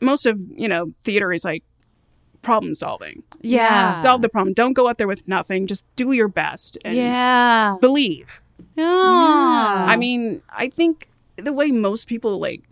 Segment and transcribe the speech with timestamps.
[0.00, 1.62] most of you know theater is like
[2.42, 3.22] problem solving.
[3.42, 3.90] Yeah.
[3.90, 4.54] Solve the problem.
[4.54, 5.66] Don't go out there with nothing.
[5.66, 7.76] Just do your best and Yeah.
[7.80, 8.40] believe.
[8.76, 8.86] Yeah.
[8.86, 12.62] I mean, I think the way most people like,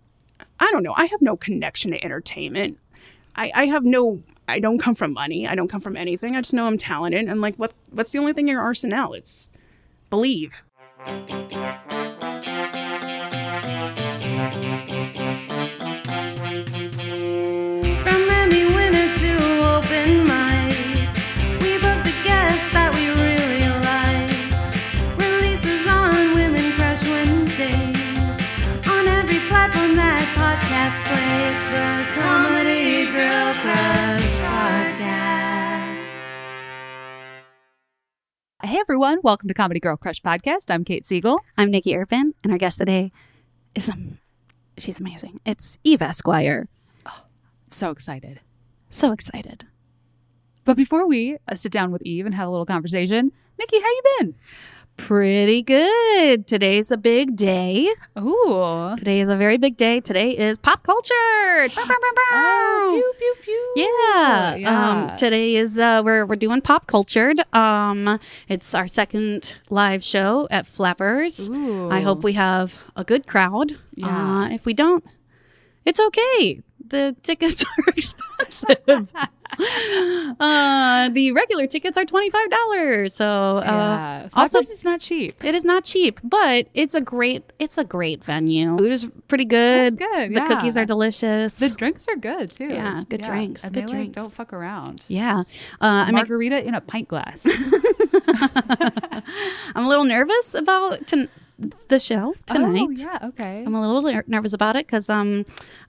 [0.58, 0.94] I don't know.
[0.96, 2.78] I have no connection to entertainment.
[3.36, 4.22] I, I have no.
[4.50, 5.46] I don't come from money.
[5.46, 6.34] I don't come from anything.
[6.34, 7.28] I just know I'm talented.
[7.28, 7.72] And like, what?
[7.90, 9.12] What's the only thing in your arsenal?
[9.12, 9.50] It's
[10.08, 10.64] believe.
[38.88, 40.70] Everyone, welcome to Comedy Girl Crush Podcast.
[40.70, 41.40] I'm Kate Siegel.
[41.58, 43.12] I'm Nikki Irvin, and our guest today
[43.74, 44.16] is um,
[44.78, 45.40] she's amazing.
[45.44, 46.68] It's Eve Esquire.
[47.04, 47.24] Oh,
[47.68, 48.40] So excited.
[48.88, 49.66] So excited.
[50.64, 53.88] But before we uh, sit down with Eve and have a little conversation, Nikki, how
[53.88, 54.34] you been?
[54.98, 56.46] Pretty good.
[56.46, 57.88] Today's a big day.
[58.18, 58.94] Ooh.
[58.98, 60.00] Today is a very big day.
[60.00, 61.14] Today is pop culture.
[61.14, 63.72] Oh, pew, pew, pew.
[63.76, 64.56] Yeah.
[64.56, 64.90] Yeah.
[65.10, 67.40] Um, today is uh, we're we're doing pop cultured.
[67.54, 68.18] Um,
[68.48, 71.48] it's our second live show at Flappers.
[71.48, 71.88] Ooh.
[71.90, 73.78] I hope we have a good crowd.
[73.94, 74.08] Yeah.
[74.42, 75.04] Uh, if we don't,
[75.86, 76.60] it's okay.
[76.86, 79.12] The tickets are expensive.
[80.40, 83.14] uh, the regular tickets are twenty five dollars.
[83.14, 83.26] So
[83.58, 84.28] uh, Yeah.
[84.34, 85.42] also is not cheap.
[85.44, 88.76] it is not cheap, but it's a great it's a great venue.
[88.78, 89.98] Food is pretty good.
[89.98, 91.54] That's good, The cookies are delicious.
[91.58, 92.68] The drinks are good too.
[92.68, 94.16] Yeah, good drinks, And good they drinks.
[94.16, 95.02] like don't fuck around.
[95.08, 95.40] yeah.
[95.40, 95.44] Uh,
[95.80, 97.46] I'm ex- Margarita in a pint glass.
[99.74, 101.06] I'm a little nervous about
[101.88, 102.86] the show tonight.
[102.88, 103.64] Oh, yeah, okay.
[103.66, 105.44] I'm a little ner- nervous about it because um,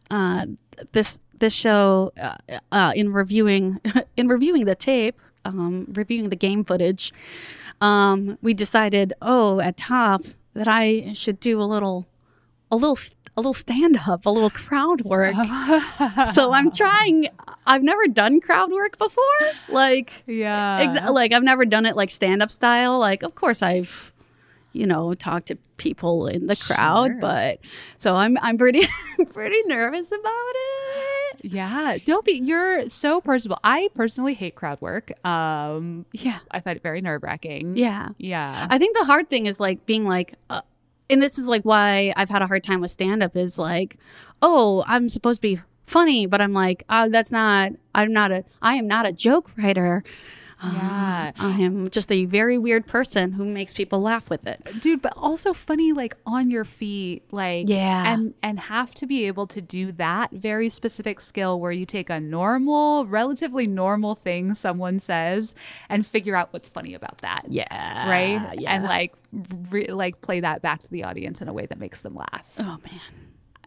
[0.10, 0.46] uh,
[0.92, 2.36] this this show uh,
[2.72, 3.80] uh, in reviewing
[4.18, 7.14] in reviewing the tape, um, reviewing the game footage,
[7.82, 12.08] um, we decided, oh, at top that I should do a little,
[12.72, 12.98] a little.
[13.38, 15.34] A little stand up, a little crowd work.
[16.34, 17.28] so I'm trying.
[17.66, 19.24] I've never done crowd work before.
[19.70, 20.86] Like, yeah.
[20.86, 23.00] Exa- like I've never done it like stand up style.
[23.00, 24.09] Like of course I've
[24.74, 27.20] you know talk to people in the crowd, Sure.
[27.20, 27.60] but
[27.98, 28.86] so I'm I'm pretty
[29.34, 30.24] pretty nervous about
[30.56, 31.40] it.
[31.42, 32.34] Yeah, don't be.
[32.34, 33.60] You're so personable.
[33.64, 35.12] I personally hate crowd work.
[35.26, 36.40] Um, Yeah.
[36.52, 37.78] I find it very nerve wracking.
[37.78, 38.10] Yeah.
[38.18, 38.68] yeah.
[38.70, 40.62] I think the hard thing is like being like uh,
[41.10, 43.96] and this is like why I've had a hard time with stand up is like,
[44.42, 48.44] oh, I'm supposed to be funny, but I'm like, oh, that's not I'm not a
[48.62, 50.04] I am not a joke writer.
[50.62, 51.32] Uh, Yeah.
[51.40, 54.62] I am just a very weird person who makes people laugh with it.
[54.82, 58.12] dude but also funny like on your feet like Yeah.
[58.14, 62.10] and and have to be able to do that very specific skill where you take
[62.10, 65.56] a normal relatively normal thing someone says
[65.90, 68.10] and figure out what's funny about that Yeah.
[68.10, 68.74] right Yeah.
[68.76, 69.14] and like
[69.70, 72.48] re- like play that back to the audience in a way that makes them laugh
[72.60, 73.00] oh man.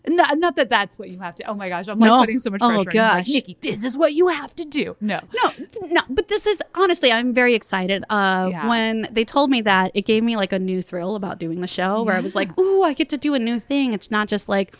[0.09, 2.19] Not, not that that's what you have to oh my gosh i'm like No.
[2.21, 3.01] putting so much Oh, pressure on you.
[3.01, 3.29] Like, gosh.
[3.29, 5.53] nikki this is what you have to do no No,
[5.89, 8.05] no, but this is honestly, I'm very excited.
[8.11, 8.69] Uh, Yeah.
[8.69, 11.67] When they told me that, it gave me like a new thrill about doing the
[11.67, 13.93] show where I was like, ooh, I get to do a new thing.
[13.93, 14.75] It's not just like,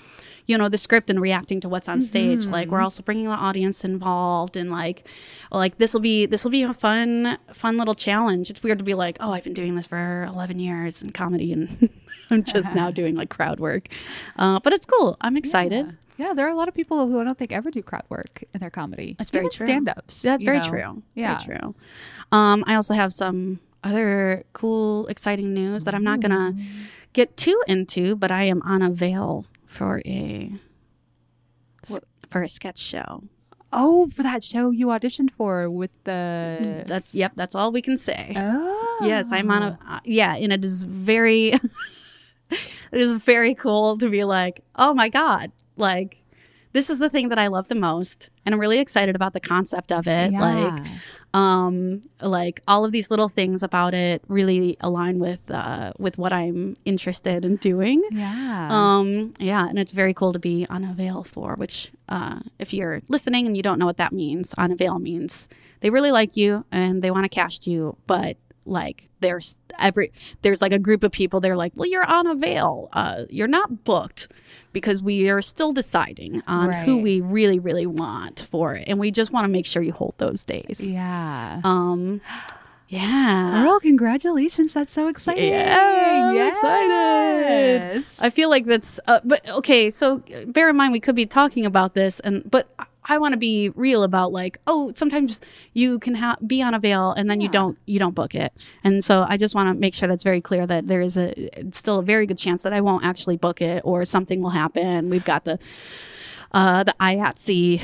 [0.47, 2.47] you know, the script and reacting to what's on stage.
[2.47, 5.07] Like we're also bringing the audience involved and like,
[5.51, 8.51] like this will be this will be a fun, fun little challenge.
[8.51, 11.53] It's weird to be like, oh, I've been doing this for 11 years in comedy
[11.53, 11.89] and
[12.31, 13.89] I'm just now doing like crowd work.
[14.37, 15.17] Uh, but it's cool.
[15.21, 15.97] I'm excited.
[16.17, 18.43] yeah, there are a lot of people who I don't think ever do crowd work
[18.53, 19.15] in their comedy.
[19.19, 19.67] That's very true.
[19.67, 20.23] Stand ups.
[20.23, 21.03] That's very true.
[21.15, 21.39] Yeah.
[21.39, 21.75] Very true.
[22.33, 26.55] Um, I also have some other cool, exciting news that I'm not gonna
[27.13, 30.53] get too into, but I am on avail for a
[32.29, 33.25] for a sketch show.
[33.73, 36.85] Oh, for that show you auditioned for with the.
[36.87, 37.33] That's yep.
[37.37, 38.35] That's all we can say.
[38.37, 38.99] Oh.
[39.03, 41.53] Yes, I'm on a uh, yeah, and it is very.
[42.51, 42.61] it
[42.93, 46.22] is very cool to be like, oh my god, like
[46.73, 49.41] this is the thing that I love the most, and I'm really excited about the
[49.41, 50.33] concept of it.
[50.33, 50.87] Like,
[51.35, 56.33] um like all of these little things about it really align with uh with what
[56.33, 58.69] i'm interested in doing yeah.
[58.71, 63.01] um yeah and it's very cool to be on avail for which uh if you're
[63.09, 65.49] listening and you don't know what that means on avail means
[65.81, 70.13] they really like you and they want to cast you but like there's every
[70.43, 73.85] there's like a group of people they're like well you're on avail uh you're not
[73.85, 74.29] booked
[74.73, 79.11] because we are still deciding on who we really really want for it and we
[79.11, 81.61] just want to make sure you hold those days yeah.
[81.65, 82.21] um
[82.89, 83.63] Yeah.
[83.65, 84.75] Girl, congratulations.
[84.75, 85.51] That's so exciting.
[85.51, 88.05] Yeah, I'm excited.
[88.21, 89.89] I feel like that's, uh, but okay.
[89.89, 92.69] So bear in mind, we could be talking about this, and but
[93.05, 95.41] I- want to be real about like, oh, sometimes
[95.75, 98.53] you can ha- be on avail and then you don't, you don't book it,
[98.85, 101.33] and so I just want to make sure that's very clear that there is a
[101.73, 105.11] still a very good chance that I won't actually book it or something will happen.
[105.11, 105.59] We've got the,
[106.53, 107.83] uh, the IATSE.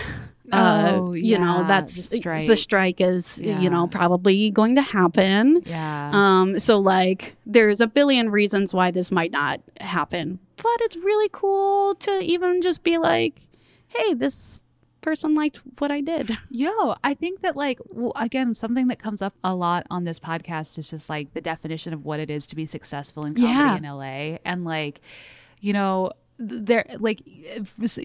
[0.50, 2.46] Uh, Oh, you know, that's the strike.
[2.46, 3.60] the strike is, Yeah.
[3.60, 5.60] you know, probably going to happen.
[5.66, 6.10] yeah.
[6.14, 11.28] Um, so like there's a billion reasons why this might not happen, but it's really
[11.32, 13.40] cool to even just be like,
[13.88, 14.62] hey, this
[15.08, 16.36] person liked what I did.
[16.50, 20.18] Yo, I think that like w again, something that comes up a lot on this
[20.18, 23.52] podcast is just like the definition of what it is to be successful in comedy
[23.52, 23.76] Yeah.
[23.76, 25.00] in LA, and like,
[25.60, 26.10] you know.
[26.40, 27.20] There, like,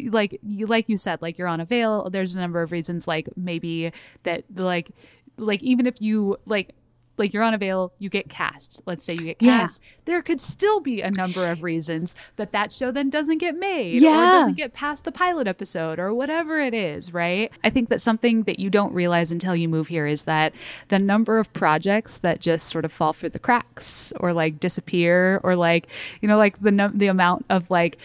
[0.09, 2.09] like, you, like you said, like you're on avail.
[2.09, 3.91] There's a number of reasons, like maybe
[4.23, 4.89] that, like,
[5.37, 6.73] like even if you like,
[7.17, 8.81] like you're on avail, you get cast.
[8.85, 9.59] Let's say you get Yeah.
[9.59, 9.81] cast.
[10.05, 13.97] There could still be a number of reasons that that show then doesn't get made,
[14.01, 17.13] or doesn't get past the pilot episode, or whatever it is.
[17.13, 17.51] Right?
[17.63, 20.53] I think that something that you don't realize until you move here is that
[20.87, 25.39] the number of projects that just sort of fall through the cracks, or like disappear,
[25.43, 25.87] or like
[26.21, 27.97] you know, like the num- the amount of like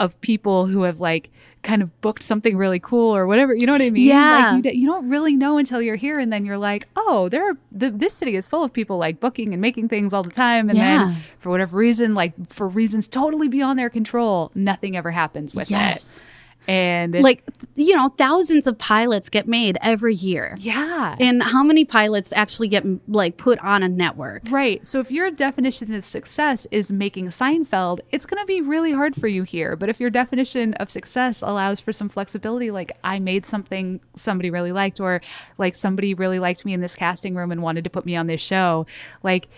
[0.00, 1.30] of people who have like
[1.62, 4.50] kind of booked something really cool or whatever you know what i mean Yeah.
[4.54, 7.48] like you, you don't really know until you're here and then you're like oh there
[7.50, 10.30] are the, this city is full of people like booking and making things all the
[10.30, 11.04] time and Yeah.
[11.08, 15.70] then for whatever reason like for reasons totally beyond their control nothing ever happens with
[15.70, 16.24] it
[16.70, 17.42] and Like,
[17.74, 20.56] you know, thousands of pilots get made every year.
[20.60, 24.42] yeah And how many pilots actually get like put on a network?
[24.50, 24.84] Right.
[24.86, 29.16] So if your definition of success is making Seinfeld, it's going to be really hard
[29.16, 29.74] for you here.
[29.74, 34.50] But if your definition of success allows for some flexibility, like I made something somebody
[34.50, 35.20] really liked, or
[35.58, 38.26] like somebody really liked me in this casting room and wanted to put me on
[38.26, 38.86] this show,
[39.24, 39.48] like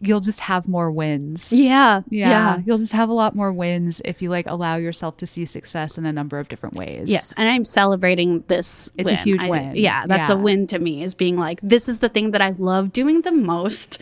[0.00, 1.52] you'll just have more wins.
[1.52, 2.02] Yeah.
[2.10, 5.46] Yeah, you'll just have a lot more wins if you like allow yourself to see
[5.46, 7.10] success in a number of different ways.
[7.10, 8.88] Yes, and I'm celebrating this.
[8.96, 9.76] It's a huge I- win.
[9.76, 11.02] yeah, that's a win to me.
[11.02, 13.98] Is being like, this is the thing that I love doing the most.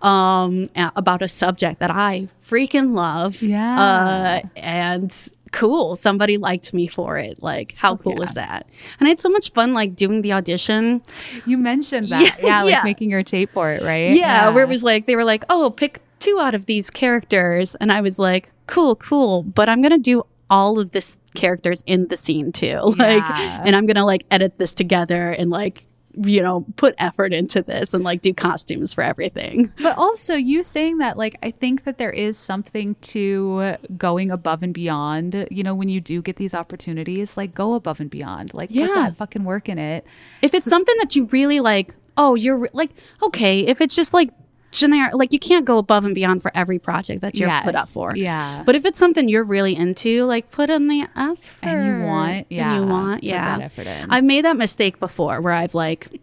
[0.00, 3.42] Um, about a subject that I freaking love.
[3.42, 4.40] Yeah.
[4.44, 5.96] uh, and cool.
[5.96, 7.42] Somebody liked me for it.
[7.42, 8.66] Like, how oh, cool is that?
[9.00, 11.02] And I had so much fun, like doing the audition.
[11.46, 12.22] You mentioned that.
[12.22, 12.82] Yeah, Yeah, like yeah.
[12.84, 14.12] making your tape for it, right?
[14.12, 17.74] Yeah, where it was like they were like, oh, pick two out of these characters,
[17.76, 22.08] and I was like, cool, cool, but I'm gonna do all of this characters in
[22.08, 23.62] the scene too, like, Yeah.
[23.64, 25.86] and I'm gonna like edit this together and like
[26.20, 29.72] you know put effort into this and like do costumes for everything.
[29.82, 34.62] But also, you saying that, like, I think that there is something to going above
[34.62, 35.46] and beyond.
[35.50, 38.54] You know, when you do get these opportunities, like, go above and beyond.
[38.54, 38.86] Like, Yeah.
[38.86, 40.04] put that fucking work in it.
[40.42, 42.90] If it's something that you really like, oh, you're re- like
[43.22, 43.60] okay.
[43.60, 44.30] If it's just like
[44.70, 47.88] generic, like you can't go above and beyond for every project that you're put up
[47.88, 48.14] for.
[48.14, 48.62] Yeah.
[48.64, 51.38] But if it's something you're really into, like put in the effort.
[51.62, 52.74] And you want, yeah.
[52.74, 53.58] And you want, put yeah.
[53.58, 54.10] that effort in.
[54.10, 56.20] I've made that mistake before where I've like,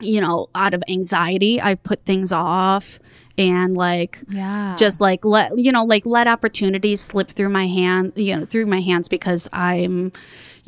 [0.00, 2.98] you know, out of anxiety, I've put things off
[3.38, 4.76] and like yeah.
[4.78, 8.66] just like let you know like let opportunities slip through my hand you know through
[8.66, 10.10] my hands because i'm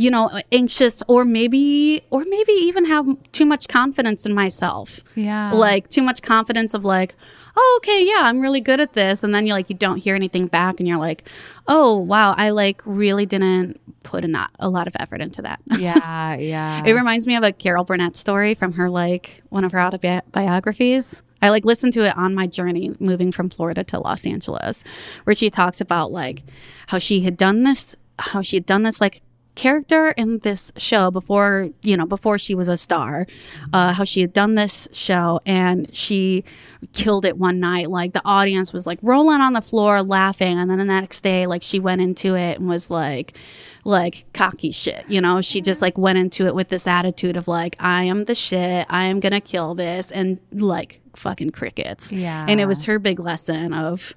[0.00, 5.52] you know anxious or maybe or maybe even have too much confidence in myself Yeah.
[5.52, 7.14] like too much confidence of like
[7.56, 10.14] oh okay yeah i'm really good at this and then you're like you don't hear
[10.14, 11.28] anything back and you're like
[11.66, 15.58] oh wow i like really didn't put a, not, a lot of effort into that
[15.76, 16.36] yeah.
[16.38, 16.84] Yeah.
[16.86, 21.22] it reminds me of a Carol Burnett story from her like one of her autobiographies.
[21.42, 24.82] I like listened to it on my journey moving from Florida to Los Angeles,
[25.24, 26.42] where she talks about like
[26.88, 29.22] how she had done this, how she had done this like
[29.58, 33.26] character in this show before you know before she was a star
[33.72, 36.44] uh how she had done this show and she
[36.92, 37.90] killed it one night.
[37.90, 40.58] Like the audience was like rolling on the floor laughing.
[40.58, 43.36] And then the next day like she went into it and was like
[43.84, 45.40] like cocky shit you know?
[45.40, 48.86] She just like went into it with this attitude of like i am the shit.
[48.88, 50.12] I am gonna kill this.
[50.12, 52.12] And like fucking crickets.
[52.12, 52.46] Yeah.
[52.48, 54.14] and it was her big lesson of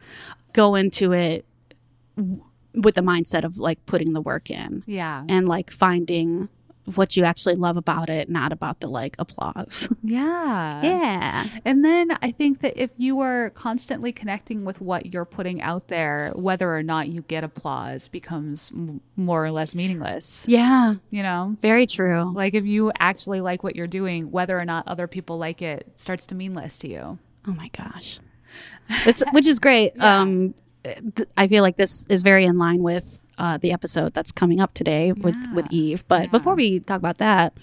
[0.53, 1.45] go into it
[2.75, 5.23] with the mindset of like putting the work in yeah.
[5.27, 6.47] and like finding
[6.95, 10.81] what you actually love about it not about the like applause Yeah.
[10.81, 15.61] yeah And then I think that if you are constantly connecting with what you're putting
[15.61, 20.43] out there, whether or not you get applause becomes m- more or less meaningless.
[20.47, 21.55] yeah You know?
[21.61, 25.37] very true Like if you actually like what you're doing, whether or not other people
[25.37, 27.19] like it starts to mean less to you.
[27.47, 28.19] Oh my gosh.
[29.05, 29.93] It's, which is great.
[30.01, 34.31] Um, th- I feel like this is very in line with uh, the episode that's
[34.31, 35.53] coming up today with, Yeah.
[35.53, 36.03] with Eve.
[36.07, 36.27] But Yeah.
[36.31, 37.53] before we talk about that,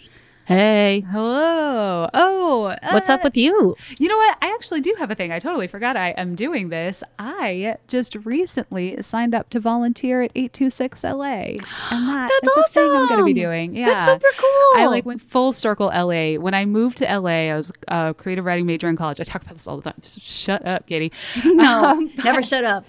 [0.49, 2.09] Hey, Hello.
[2.14, 3.76] Oh, what's up uh, with you?
[3.99, 4.38] You know what?
[4.40, 5.31] I actually do have a thing.
[5.31, 7.05] I totally forgot I am doing this.
[7.19, 11.11] I just recently signed up to volunteer at 826 LA.
[11.11, 13.76] And that That's thing I'm going to be doing.
[13.76, 13.93] Yeah.
[13.93, 14.81] That's super cool.
[14.81, 16.40] I like went full circle LA.
[16.40, 19.21] When I moved to LA, I was a creative writing major in college.
[19.21, 20.00] I talk about this all the time.
[20.02, 21.12] Shut up, Katie.
[21.45, 22.87] no, Um, never shut up.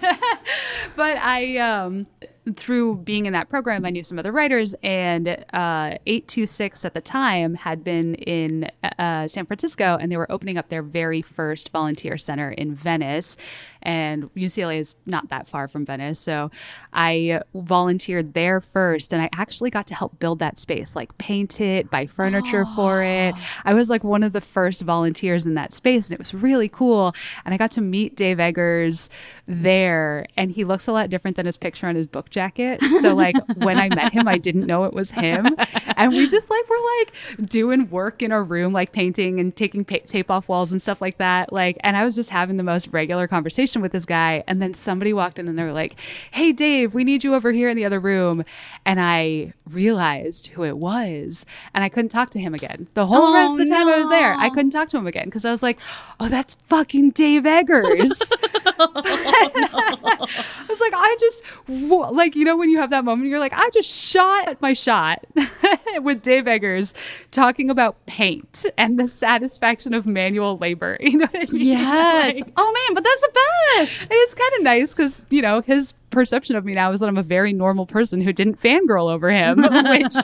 [0.95, 2.07] but I, um,
[2.53, 7.01] through being in that program, I knew some other writers, and uh, 826 at the
[7.01, 11.71] time had been in uh, San Francisco, and they were opening up their very first
[11.71, 13.37] volunteer center in Venice.
[13.81, 16.19] And UCLA is not that far from Venice.
[16.19, 16.51] So
[16.93, 21.61] I volunteered there first, and I actually got to help build that space, like paint
[21.61, 23.35] it, buy furniture for it.
[23.65, 26.69] I was like one of the first volunteers in that space, and it was really
[26.69, 27.13] cool.
[27.45, 29.09] And I got to meet Dave Eggers
[29.47, 32.81] there, and he looks a lot different than his picture on his book jacket.
[33.01, 35.55] So, like, when I met him, I didn't know it was him.
[35.99, 39.85] And we just like were like doing work in a room, like painting and taking
[39.85, 41.53] pa- tape off walls and stuff like that.
[41.53, 44.43] Like, and I was just having the most regular conversation with this guy.
[44.47, 45.95] And then somebody walked in and they were like,
[46.31, 48.43] Hey, Dave, we need you over here in the other room.
[48.85, 51.45] And I realized who it was.
[51.73, 52.87] And I couldn't talk to him again.
[52.95, 55.05] The whole Oh, rest of the time I was there, I couldn't talk to him
[55.05, 55.79] again because I was like,
[56.19, 58.33] Oh, that's fucking Dave Eggers.
[58.81, 60.18] Oh,
[60.59, 63.39] I was like, I just, wh- like, you know, when you have that moment, you're
[63.39, 65.25] like, I just shot my shot
[66.01, 66.93] with Dave Eggers
[67.31, 70.97] talking about paint and the satisfaction of manual labor.
[71.09, 71.67] You know what I mean?
[71.67, 72.35] Yes.
[72.35, 73.31] Like, oh man, but that's the
[73.77, 74.01] best.
[74.01, 77.07] and it's kind of nice because, you know, his perception of me now is that
[77.09, 80.15] I'm a very normal person who didn't fangirl over him, which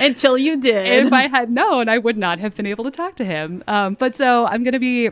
[0.00, 1.06] Until you did.
[1.06, 3.62] if I had known, I would not have been able to talk to him.
[3.66, 5.10] Um, but so I'm going to be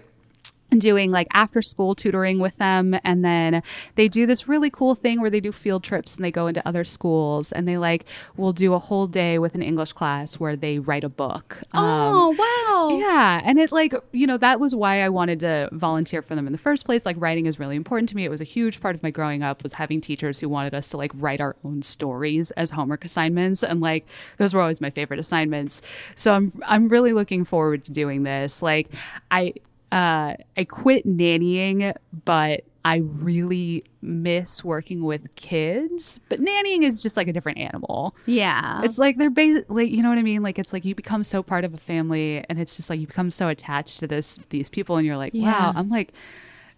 [0.70, 3.62] doing like after school tutoring with them and then
[3.94, 6.66] they do this really cool thing where they do field trips and they go into
[6.66, 8.04] other schools and they like
[8.36, 11.84] will do a whole day with an english class where they write a book Um,
[11.84, 12.98] oh wow.
[12.98, 13.40] yeah.
[13.44, 16.52] And it like, you know, that was why I wanted to volunteer for them in
[16.52, 17.06] the first place.
[17.06, 18.24] Like writing is really important to me.
[18.24, 20.90] It was a huge part of my growing up was having teachers who wanted us
[20.90, 23.62] to like write our own stories as homework assignments.
[23.62, 24.06] And like
[24.38, 25.80] those were always my favorite assignments.
[26.16, 28.62] So I'm I'm really looking forward to doing this.
[28.62, 28.88] Like
[29.30, 29.54] I
[29.92, 36.20] uh I quit nannying, but I really miss working with kids.
[36.28, 38.14] But nannying is just like a different animal.
[38.26, 38.80] Yeah.
[38.84, 40.44] It's like they're basically, you know what I mean?
[40.44, 43.08] Like it's like you become so part of a family, and it's just like you
[43.08, 45.46] become so attached to this these people, and you're like, Yeah.
[45.46, 46.12] wow, I'm like,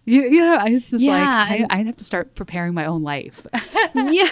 [0.09, 1.11] you, you know, it's just Yeah,
[1.49, 3.45] like I, I'd have to start preparing my own life.
[3.95, 4.29] yeah.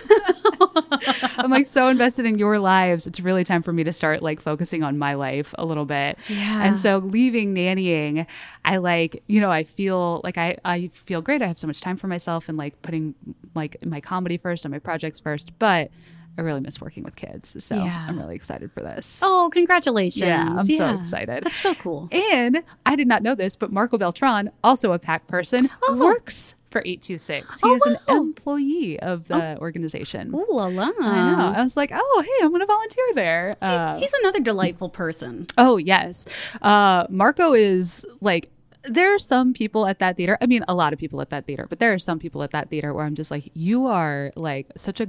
[1.38, 3.06] I'm like so invested in your lives.
[3.06, 6.18] It's really time for me to start like focusing on my life a little bit.
[6.28, 6.64] Yeah.
[6.64, 8.26] And so leaving nannying,
[8.66, 11.42] I like, you know, I feel like I, I feel great.
[11.42, 13.14] I have so much time for myself and like putting
[13.54, 15.92] like my comedy first and my projects first, but
[16.38, 17.56] I really miss working with kids.
[17.64, 18.06] So Yeah.
[18.08, 19.20] I'm really excited for this.
[19.24, 20.22] Oh, congratulations.
[20.22, 21.44] Yeah, I'm so excited.
[21.44, 22.10] That's so cool.
[22.12, 26.80] And I did not know this, but Marco Beltran, also a PAC person, works for
[26.86, 27.62] 826.
[27.62, 30.34] He Oh, is an employee of the organization.
[30.36, 30.92] Ooh la la.
[31.00, 31.54] I know.
[31.60, 33.56] I was like, oh, hey, I'm going to volunteer there.
[33.62, 35.48] Uh, He's another delightful person.
[35.58, 36.26] oh, yes.
[36.62, 38.52] Uh, Marco is like,
[38.84, 40.38] there are some people at that theater.
[40.42, 42.52] I mean, a lot of people at that theater, but there are some people at
[42.52, 45.08] that theater where I'm just like, you are like such a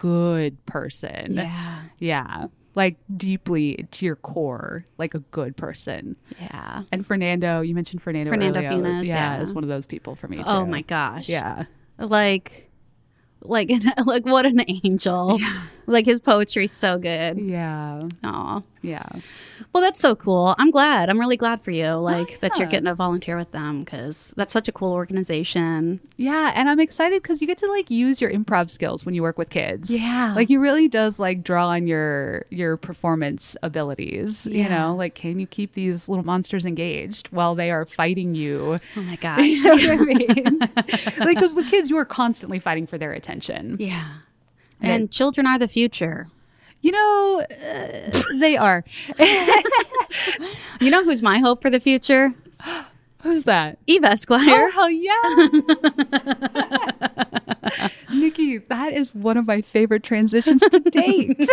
[0.00, 1.34] good person.
[1.34, 1.82] Yeah.
[1.98, 2.46] Yeah.
[2.74, 6.16] Like deeply to your core, like a good person.
[6.40, 6.84] Yeah.
[6.90, 8.30] And Fernando, you mentioned Fernando.
[8.30, 8.82] Fernando earlier.
[8.82, 9.42] Funes, yeah, yeah.
[9.42, 10.50] is one of those people for me oh too.
[10.50, 11.28] Oh my gosh.
[11.28, 11.64] Yeah.
[11.98, 12.70] Like
[13.42, 13.70] like
[14.06, 15.38] like what an angel.
[15.90, 17.38] Like his poetry's so good.
[17.38, 18.08] Yeah.
[18.24, 18.62] Aw.
[18.82, 19.02] Yeah.
[19.74, 20.54] Well, that's so cool.
[20.58, 21.10] I'm glad.
[21.10, 24.32] I'm really glad for you, oh, like that you're getting to volunteer with them because
[24.36, 26.00] that's such a cool organization.
[26.16, 29.22] Yeah, and I'm excited because you get to like use your improv skills when you
[29.22, 29.90] work with kids.
[29.96, 30.32] Yeah.
[30.34, 34.46] like you really does like draw on your your performance abilities.
[34.46, 38.78] You know, like can you keep these little monsters engaged while they are fighting you?
[38.96, 39.40] Oh my gosh.
[39.50, 40.58] You know what I mean?
[41.18, 43.76] like because with kids, you are constantly fighting for their attention.
[43.78, 44.08] yeah.
[44.82, 46.28] And children are the future.
[46.80, 48.84] You know, uh, they are.
[50.80, 52.32] You know who's my hope for the future?
[53.22, 53.76] Who's that?
[53.86, 54.46] Eve Esquire.
[54.48, 55.12] Oh hell yeah,
[58.14, 58.56] Nikki!
[58.56, 61.38] That is one of my favorite transitions to date.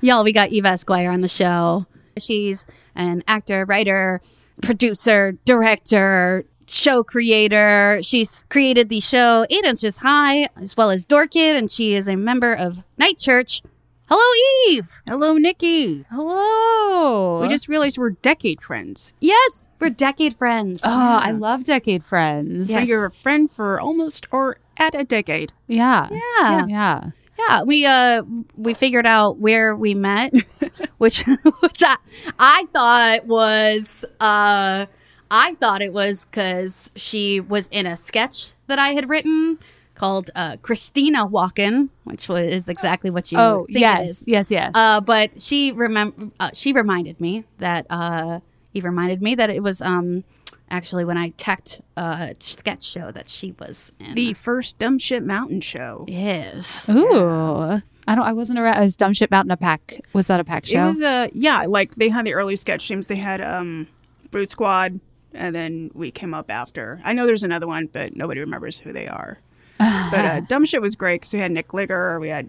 [0.00, 1.84] Y'all, we got Eve Esquire on the show.
[2.18, 4.22] She's an actor, writer,
[4.62, 8.00] producer, director, show creator.
[8.02, 12.16] She's created the show Eight Inches High as well as Dorkid, and she is a
[12.16, 13.62] member of Night Church.
[14.08, 15.00] Hello, Eve.
[15.06, 16.04] Hello, Nikki.
[16.10, 17.40] Hello.
[17.42, 19.12] We just realized we're decade friends.
[19.20, 20.80] Yes, we're decade friends.
[20.82, 22.72] oh, I love Decade Friends.
[22.72, 25.52] So you're a friend for almost or at a decade.
[25.66, 26.66] yeah, yeah.
[26.66, 27.10] yeah.
[27.38, 28.22] Yeah, we uh
[28.56, 30.34] we figured out where we met,
[30.98, 31.24] which
[31.60, 31.96] which I
[32.38, 34.86] I thought was uh
[35.30, 39.58] I thought it was because she was in a sketch that I had written
[39.94, 44.24] called uh, Christina Walken, which was exactly what you Oh, think yes, is.
[44.26, 44.72] yes, yes.
[44.74, 48.40] Uh, but she remem- uh, she reminded me that uh,
[48.72, 50.24] he reminded me that it was um
[50.70, 54.14] actually when I teched a sketch show that she was in.
[54.14, 56.06] The first Dumb Shit Mountain show.
[56.08, 56.88] yes.
[56.88, 57.82] Ooh.
[58.08, 58.24] I don't.
[58.24, 58.80] I wasn't around.
[58.80, 60.00] Was Dumb Shit Mountain a pack?
[60.14, 60.72] Was that a pack show?
[60.72, 60.86] It show?
[60.86, 63.06] was uh yeah, like they had the early sketch teams.
[63.06, 63.86] They had um
[64.30, 64.98] Brute Squad
[65.34, 67.00] and then we came up after.
[67.04, 69.38] I know there's another one, but nobody remembers who they are.
[69.78, 72.48] but uh, Dumb Shit was great because we had Nick Ligger, we had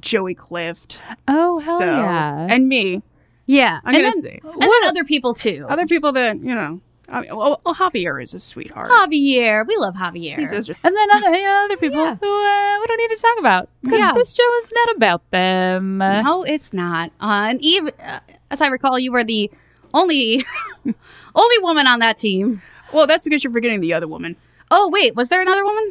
[0.00, 2.46] Joey Clift, oh hell so yeah!
[2.50, 3.02] and me.
[3.46, 5.66] Yeah, I'm and gonna then, say and then other people too.
[5.68, 6.80] other people that you know.
[7.08, 8.88] I mean, well, well, Javier is a sweetheart.
[8.88, 10.38] Javier, we love Javier.
[10.38, 12.14] He's just and then other you know, other people Yeah.
[12.14, 14.12] who uh, we don't need to talk about because Yeah.
[14.12, 15.98] this show is not about them.
[15.98, 17.10] no, it's not.
[17.20, 18.20] Uh, and Eve, uh,
[18.52, 19.50] as I recall, you were the
[19.94, 20.44] only
[21.34, 22.62] only woman on that team.
[22.92, 24.36] well, that's because you're forgetting the other woman.
[24.70, 25.90] Oh wait, was there another woman?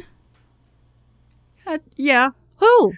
[1.66, 2.94] Uh, yeah, Who?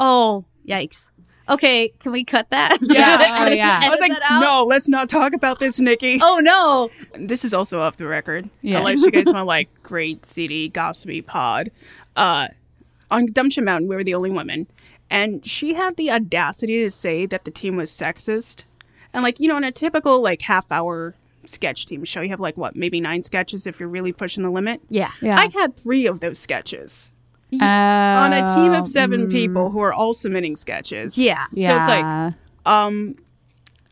[0.00, 1.08] Oh, yikes.
[1.48, 2.78] Okay, can we cut that?
[2.82, 3.80] Yeah, oh, yeah.
[3.82, 6.18] I was like, no, let's not talk about this, Nikki.
[6.22, 6.90] Oh no.
[7.18, 8.48] this is also off the record.
[8.62, 8.78] Yeah.
[8.78, 11.70] Unless you guys want like great CD gossipy pod.
[12.16, 12.48] Uh
[13.10, 14.66] on Dumb Shit Mountain, we were the only women.
[15.10, 18.64] And she had the audacity to say that the team was sexist.
[19.14, 21.14] And like, you know, in a typical like half hour
[21.46, 24.50] sketch team show, you have like what, maybe nine sketches if you're really pushing the
[24.50, 24.80] limit.
[24.90, 25.10] Yeah.
[25.22, 25.38] Yeah.
[25.38, 27.12] I had three of those sketches
[27.52, 31.16] Uh, on a team of mm, seven people who are all submitting sketches.
[31.16, 31.46] Yeah.
[31.54, 32.34] So it's like,
[32.66, 33.16] um,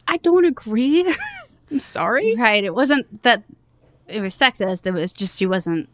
[0.08, 1.14] I don't agree.
[1.70, 2.34] I'm sorry.
[2.36, 2.64] Right.
[2.64, 3.44] It wasn't that
[4.08, 4.86] it was sexist.
[4.86, 5.88] It was just she wasn't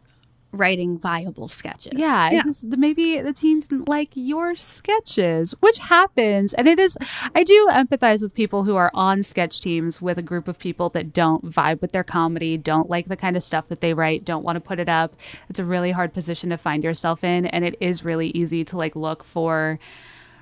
[0.51, 1.93] writing viable sketches.
[1.95, 2.37] Yeah, Yeah.
[2.37, 6.53] It's just, maybe the team didn't like your sketches, which happens.
[6.53, 6.97] And it is,
[7.35, 10.89] I do empathize with people who are on sketch teams with a group of people
[10.89, 14.25] that don't vibe with their comedy, don't like the kind of stuff that they write,
[14.25, 15.15] don't want to put it up.
[15.49, 17.45] It's a really hard position to find yourself in.
[17.45, 19.79] And it is really easy to like look for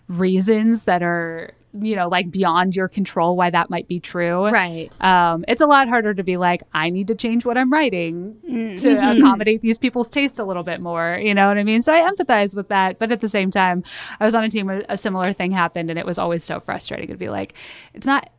[0.07, 4.47] reasons that are, you know, like beyond your control why that might be true.
[4.49, 4.89] Right.
[5.03, 8.35] Um, it's a lot harder to be like, I need to change what I'm writing
[8.49, 8.79] Mm.
[8.81, 11.19] to accommodate these people's taste a little bit more.
[11.21, 11.81] You know what I mean?
[11.81, 12.97] So I empathize with that.
[12.99, 13.83] But at the same time,
[14.19, 16.59] I was on a team where a similar thing happened and it was always so
[16.61, 17.53] frustrating to be like,
[17.93, 18.29] it's not,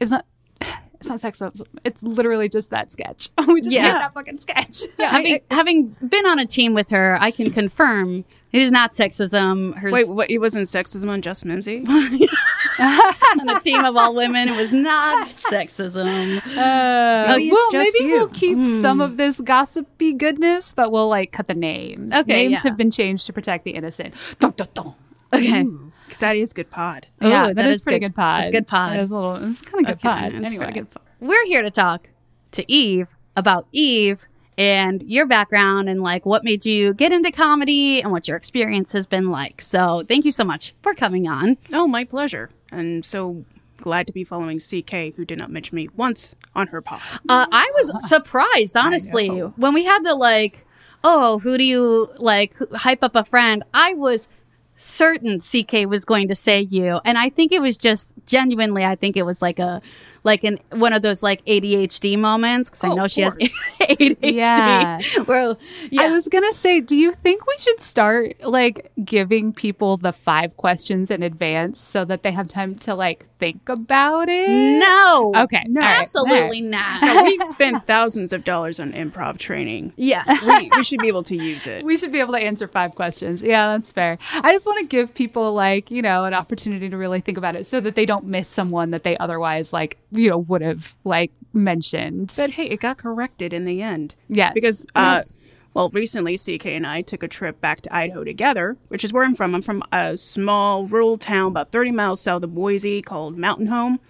[0.00, 0.26] it's not.
[1.00, 1.62] It's not sexism.
[1.84, 3.28] It's literally just that sketch.
[3.46, 3.84] we just Yeah.
[3.84, 4.80] made that fucking sketch.
[4.98, 5.10] Yeah.
[5.12, 9.74] having having been on a team with her, I can confirm it is not sexism.
[9.74, 10.30] Her Wait, what?
[10.30, 11.84] It wasn't sexism on Just Mimsy?
[12.78, 16.38] on a team of all women, it was not sexism.
[16.56, 18.12] Uh, Maybe well, maybe you.
[18.12, 22.14] we'll keep some of this gossipy goodness, but we'll like cut the names.
[22.14, 22.70] Okay, names yeah.
[22.70, 24.14] have been changed to protect the innocent.
[24.38, 24.94] Dun, dun, dun.
[25.32, 25.64] Okay.
[26.06, 27.06] Because that is good pod.
[27.20, 28.40] yeah, Ooh, that is, pretty good, pod.
[28.40, 28.96] That's good pod.
[28.96, 29.48] It is a little.
[29.48, 30.44] It's kind of good Okay, pod.
[30.44, 31.02] Anyway, good pod.
[31.20, 32.08] We're here to talk
[32.52, 34.26] to Eve about Eve
[34.58, 38.92] and your background and like what made you get into comedy and what your experience
[38.92, 39.62] has been like.
[39.62, 41.56] So thank you so much for coming on.
[41.72, 42.50] Oh, my pleasure.
[42.72, 43.44] And so
[43.76, 47.00] glad to be following CK, who did not mention me once on her pod.
[47.28, 50.66] Uh, I was surprised, honestly, when we had the like,
[51.04, 53.62] oh, who do you like hype up a friend?
[53.72, 54.28] I was
[54.76, 58.84] certain CK was going to say you, and I think it was just genuinely.
[58.84, 59.80] I think it was like a
[60.28, 63.36] like in one of those like ADHD moments because I Oh, know of she has.
[63.36, 64.16] ADHD.
[64.38, 64.98] Yeah.
[65.24, 65.56] Where,
[65.90, 66.02] yeah.
[66.02, 70.56] I was gonna say, do you think we should start like giving people the five
[70.56, 74.78] questions in advance so that they have time to like think about it?
[74.78, 75.32] no.
[75.34, 75.64] Okay.
[75.66, 77.02] all right, Absolutely all not.
[77.02, 79.92] Now, we've spent thousands of dollars on improv training.
[79.96, 80.28] yes.
[80.46, 81.84] We, we should be able to use it.
[81.84, 83.42] We should be able to answer five questions.
[83.42, 84.18] Yeah, that's fair.
[84.32, 87.56] I just want to give people like, you know, an opportunity to really think about
[87.56, 90.96] it so that they don't miss someone that they otherwise like, you know, would have
[91.04, 92.34] like mentioned.
[92.36, 94.14] But hey, it got corrected in the end.
[94.28, 94.52] yes.
[94.54, 95.38] Because, uh, Yes.
[95.74, 99.24] well, recently CK and I took a trip back to Idaho together, which is where
[99.24, 99.54] I'm from.
[99.54, 104.00] I'm from a small rural town about 30 miles south of Boise called Mountain Home.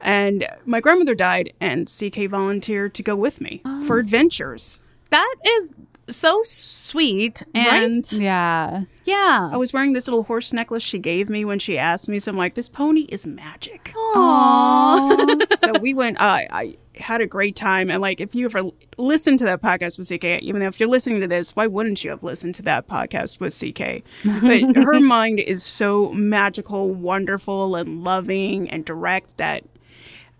[0.00, 4.78] And my grandmother died, and CK volunteered to go with me for adventures.
[5.10, 5.72] That is
[6.08, 7.42] so sweet.
[7.54, 8.84] And yeah.
[9.04, 9.50] yeah.
[9.52, 12.30] I was wearing this little horse necklace she gave me when she asked me, so
[12.30, 13.92] I'm like, this pony is magic.
[14.14, 15.56] Aww.
[15.58, 16.20] so we went.
[16.20, 19.98] Uh, I had a great time, and like, if you ever listened to that podcast
[19.98, 22.62] with CK, even though if you're listening to this, why wouldn't you have listened to
[22.62, 24.04] that podcast with CK?
[24.42, 29.64] But her mind is so magical, wonderful, and loving and direct that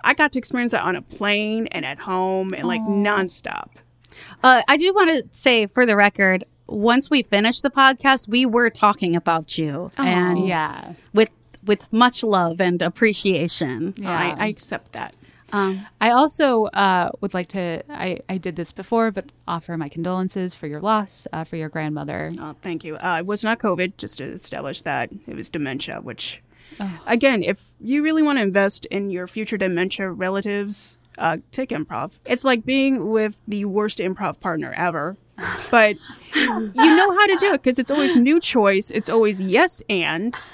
[0.05, 3.69] I got to experience that on a plane and at home and like nonstop.
[4.43, 8.47] Uh, I do want to say for the record, once we finished the podcast, we
[8.47, 10.95] were talking about you and Yeah.
[11.13, 13.95] with with much love and appreciation.
[13.97, 14.11] Yeah.
[14.11, 15.15] I, I accept that.
[15.53, 19.89] Um, I also uh, would like to, I, I did this before, but offer my
[19.89, 22.33] condolences for your loss, uh, for your grandmother.
[22.41, 22.97] Oh, thank you.
[22.97, 25.11] Uh, it was not COVID, just to establish that.
[25.29, 26.43] It was dementia, which,
[27.07, 32.13] again, if you really want to invest in your future dementia relatives, uh, take improv.
[32.25, 35.17] It's like being with the worst improv partner ever,
[35.71, 35.97] but
[36.35, 36.47] you
[36.97, 38.91] know how to do it because it's always new choice.
[38.91, 40.35] It's always yes and.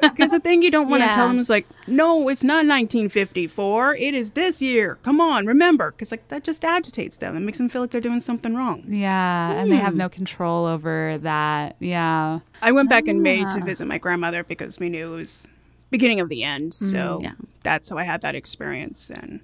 [0.00, 1.14] Because the thing you don't want to Yeah.
[1.14, 3.94] tell them is like, no, it's not 1954.
[3.96, 4.98] It is this year.
[5.02, 5.90] Come on, remember.
[5.90, 7.36] Because like that just agitates them.
[7.36, 8.84] It makes them feel like they're doing something wrong.
[8.88, 9.52] Yeah.
[9.52, 11.76] And they have no control over that.
[11.80, 12.40] Yeah.
[12.62, 15.46] I went back in May to visit my grandmother because we knew it was
[15.90, 16.74] beginning of the end.
[16.74, 17.32] So yeah.
[17.62, 19.40] that's how I had that experience, and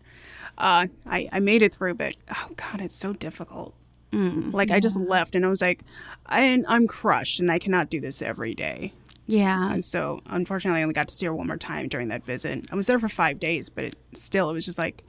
[0.58, 1.94] uh, I I made it through.
[1.94, 3.74] But oh god, it's so difficult.
[4.52, 5.80] like I just left, and I was like,
[6.26, 8.92] I, I'm crushed, and I cannot do this every day.
[9.26, 9.72] yeah.
[9.72, 12.66] And so, unfortunately, I only got to see her one more time during that visit.
[12.70, 15.02] I was there for five days, but it, still, it was just like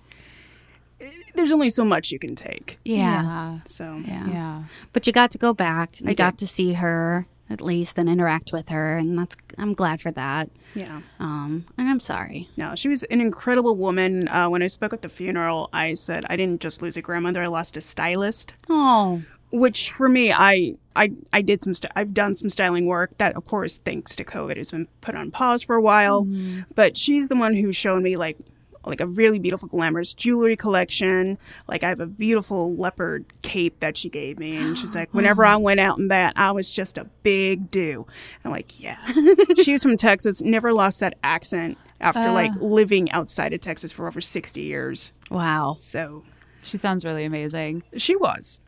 [1.01, 2.79] eh, there's only so much you can take.
[2.85, 3.59] Yeah.
[3.67, 4.27] So Yeah.
[4.27, 4.63] Yeah.
[4.93, 5.99] But you got to go back.
[5.99, 9.73] You I got to see her at least and interact with her and that's I'm
[9.73, 10.49] glad for that.
[10.75, 11.01] yeah.
[11.19, 12.49] Um and I'm sorry.
[12.57, 14.27] No, she was an incredible woman.
[14.27, 17.43] Uh, when I spoke at the funeral, I said I didn't just lose a grandmother;
[17.43, 18.53] I lost a stylist.
[18.69, 19.21] Oh.
[19.51, 23.35] Which for me, I I I did some st- I've done some styling work that,
[23.35, 26.27] of course, thanks to COVID, has been put on pause for a while.
[26.73, 28.37] But she's the one who's shown me like
[28.85, 31.37] like a really beautiful glamorous jewelry collection.
[31.67, 35.45] Like I have a beautiful leopard cape that she gave me, and she's like, whenever
[35.45, 38.05] I went out in that, I was just a big do.
[38.43, 38.97] And I'm like, yeah.
[39.63, 44.07] she was from Texas, never lost that accent after like living outside of Texas for
[44.07, 45.11] over 60 years.
[45.31, 45.77] Wow.
[45.79, 46.23] So
[46.63, 47.83] She sounds really amazing.
[47.97, 48.59] she was.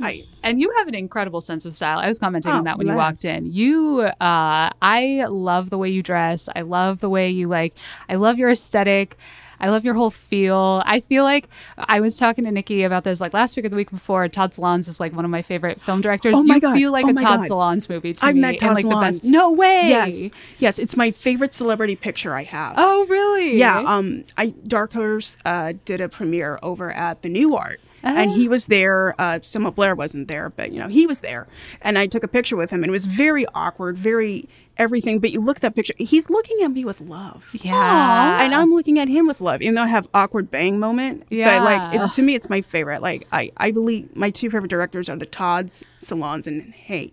[0.00, 1.98] I And you have an incredible sense of style.
[1.98, 3.52] I was commenting on Oh, that when you walked in.
[3.52, 6.48] You, uh, I love the way you dress.
[6.56, 7.74] I love the way you like,
[8.08, 9.16] I love your aesthetic.
[9.62, 10.82] I love your whole feel.
[10.84, 11.48] I feel like
[11.78, 14.26] I was talking to Nikki about this like last week or the week before.
[14.28, 16.34] Todd Solondz is like one of my favorite film directors.
[16.36, 16.74] Oh my you God.
[16.74, 17.48] feel like Oh a Todd God.
[17.48, 18.40] Solondz movie to I've me.
[18.40, 19.24] met Todd like the best.
[19.24, 19.88] No way.
[19.88, 20.30] Yes.
[20.58, 22.74] Yes, it's my favorite celebrity picture I have.
[22.76, 23.56] Oh, really?
[23.56, 27.76] Yeah, um I Dark Horse uh did a premiere over at the Nuart.
[28.04, 29.14] And he was there.
[29.16, 31.46] Uh, Selma Blair wasn't there, but you know he was there,
[31.82, 32.82] and I took a picture with him.
[32.82, 35.18] And it was very awkward, very everything.
[35.18, 37.48] But you look at that picture; he's looking at me with love.
[37.52, 38.42] Yeah.
[38.42, 41.24] and I'm looking at him with love, even though I have awkward bang moment.
[41.30, 41.58] Yeah.
[41.58, 43.02] But like it, to me, it's my favorite.
[43.02, 45.66] Like I, I believe my two favorite directors are the Todd
[46.00, 47.12] Solondz and Hey,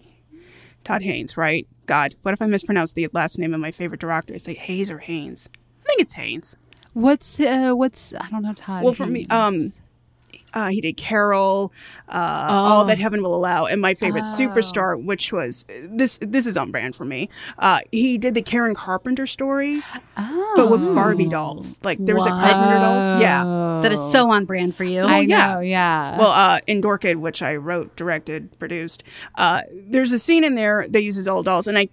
[0.84, 1.38] Todd Haynes.
[1.38, 1.68] Right?
[1.86, 4.34] God, what if I mispronounce the last name of my favorite director?
[4.36, 5.50] I say Hayes or Haynes.
[5.82, 6.56] I think it's Haynes.
[6.94, 8.84] What's, uh, what's, I don't know, Todd.
[8.84, 9.78] Well, for me, um, Haynes.
[10.54, 11.72] Uh, he did Carol,
[12.08, 16.20] uh, All That Heaven Will Allow, and my favorite superstar, which was this.
[16.22, 17.30] This is on brand for me.
[17.58, 19.82] Uh, he did the Karen Carpenter story,
[20.16, 21.80] but with Barbie dolls.
[21.84, 22.30] Like there was a?
[22.30, 23.22] Carpenter dolls.
[23.22, 23.80] Yeah.
[23.84, 25.02] That is so on brand for you.
[25.02, 25.54] I yeah.
[25.54, 26.18] know, yeah.
[26.18, 29.04] Well, uh, in Dorkid, which I wrote, directed, produced,
[29.36, 31.90] uh, there's a scene in there that uses old dolls, and I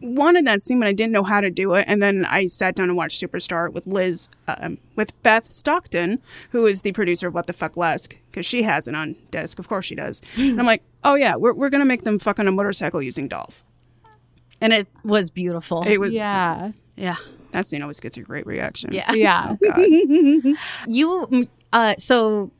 [0.00, 1.84] wanted that scene, but I didn't know how to do it.
[1.88, 6.66] And then I sat down and watched Superstar with Liz, um, with Beth Stockton, who
[6.66, 9.58] is the producer of What the Fuck Lesk, because she has it on disc.
[9.58, 10.22] Of course she does.
[10.36, 13.28] and I'm like, oh yeah, we're, we're gonna make them fuck on a motorcycle using
[13.28, 13.64] dolls.
[14.60, 15.82] And it was beautiful.
[15.82, 16.70] It was yeah.
[16.96, 17.16] yeah.
[17.50, 18.92] that scene always gets a great reaction.
[18.92, 19.12] Yeah.
[19.12, 19.56] Yeah.
[19.62, 20.56] God.
[20.86, 22.52] You uh so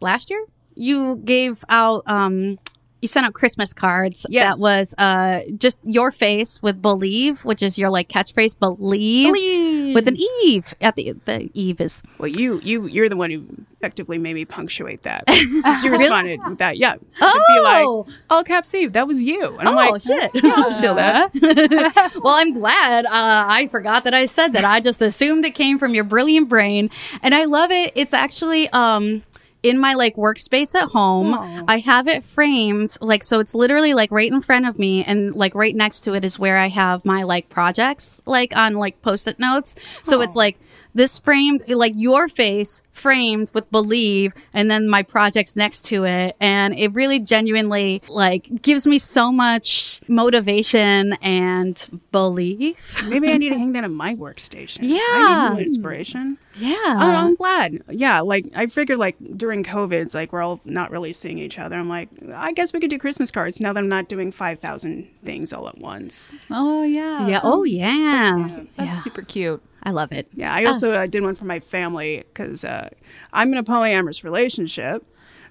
[0.00, 0.42] last year
[0.74, 2.58] you gave out um
[3.02, 4.58] you sent out Christmas cards Yes.
[4.58, 9.94] that was uh just your face with believe, which is your like catchphrase believe, Believe.
[9.94, 13.44] with an Eve at the the Eve is Well, you you you're the one who
[13.78, 15.24] effectively made me punctuate that.
[15.82, 16.94] you responded with that, yeah.
[16.94, 18.06] To be like, Oh!
[18.28, 19.56] all caps Eve, that was you.
[19.58, 20.30] And I'm Oh, like, shit.
[20.34, 21.32] Yeah, I'll steal that.
[22.22, 23.06] well, I'm glad.
[23.06, 23.10] Uh,
[23.48, 24.64] I forgot that I said that.
[24.64, 26.90] I just assumed it came from your brilliant brain,
[27.22, 27.92] and I love it.
[27.94, 29.22] It's actually um
[29.62, 31.34] in my like workspace at home.
[31.34, 31.64] Aw.
[31.68, 33.40] I have it framed like so.
[33.40, 36.38] It's literally like right in front of me, and like right next to it is
[36.38, 39.74] where I have my like projects like on like post-it notes.
[40.02, 40.58] So it's like
[40.94, 46.36] this framed like your face framed with believe and then my projects next to it
[46.40, 53.50] and it really genuinely like gives me so much motivation and belief Maybe I need
[53.50, 54.80] to hang that on my workstation.
[54.82, 55.34] yeah I Yeah.
[55.34, 56.38] need some inspiration.
[56.56, 57.82] yeah Oh, I'm glad.
[57.88, 61.58] Yeah, like I figured like during COVID, it's like we're all not really seeing each
[61.58, 61.76] other.
[61.76, 65.08] I'm like, I guess we could do Christmas cards now that I'm not doing 5,000
[65.24, 66.30] things all at once.
[66.50, 67.26] Oh, yeah.
[67.28, 69.62] yeah oh yeah That's yeah super cute.
[69.82, 72.90] I love it Yeah, I also uh, did one for my family because uh,
[73.32, 75.04] I'm in a polyamorous relationship.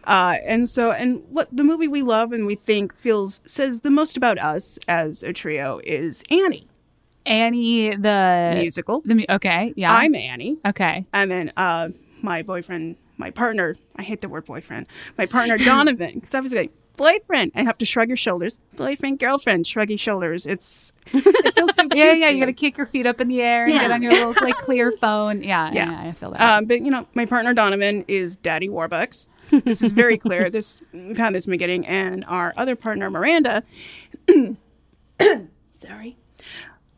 [0.06, 3.90] Uh, and so, and what the movie we love and we think feels says the
[3.90, 6.68] most about us as a trio is Annie
[7.26, 9.02] Annie, the musical.
[9.06, 9.94] The mu- okay, yeah.
[9.94, 11.06] I'm Annie, okay.
[11.14, 11.90] and then uh,
[12.22, 13.78] my boyfriend, my partner.
[13.98, 14.88] I hate the word boyfriend.
[15.18, 17.54] My partner Donovan, because I was like boyfriend.
[17.56, 18.60] I have to shrug your shoulders.
[18.76, 20.46] Boyfriend, girlfriend, shrug your shoulders.
[20.46, 21.94] It's it feels so cute.
[21.98, 22.30] Yeah, yeah.
[22.30, 23.82] You got to kick your feet up in the air and Yes.
[23.82, 25.42] get on your little like clear phone.
[25.42, 25.92] Yeah, yeah.
[25.92, 26.10] Yeah.
[26.10, 26.42] I feel that.
[26.42, 29.28] Um, but you know, my partner Donovan is Daddy Warbucks.
[29.64, 30.50] This is very clear.
[30.52, 33.64] This we've had this beginning, and our other partner Miranda.
[35.74, 36.18] sorry,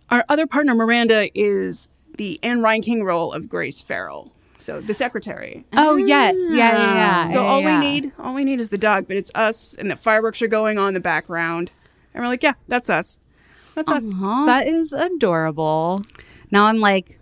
[0.10, 1.88] our other partner Miranda is
[2.18, 4.34] the Ann Reinking role of Grace Farrell.
[4.62, 5.66] So the secretary.
[5.74, 7.24] oh yes, yeah, yeah, yeah.
[7.26, 7.30] Ah.
[7.32, 7.80] So yeah, all yeah.
[7.80, 10.48] we need, all we need is the dog, but it's us, and the fireworks are
[10.48, 11.72] going on in the background,
[12.14, 13.20] and we're like, yeah, that's us.
[13.76, 14.14] That's us.
[14.14, 14.46] Uh-huh.
[14.46, 16.04] That is adorable.
[16.52, 17.20] now I'm like,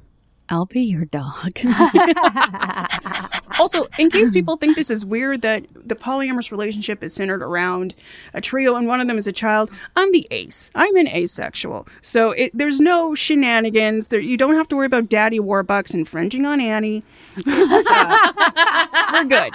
[0.49, 1.51] I'll be your dog.
[3.59, 7.95] Also, in case people think this is weird that the polyamorous relationship is centered around
[8.33, 10.69] a trio and one of them is a child, I'm the ace.
[10.75, 11.87] I'm an asexual.
[12.01, 14.07] So it, there's no shenanigans.
[14.07, 17.03] There, you don't have to worry about Daddy Warbucks infringing on Annie.
[17.45, 19.51] Uh, we're good.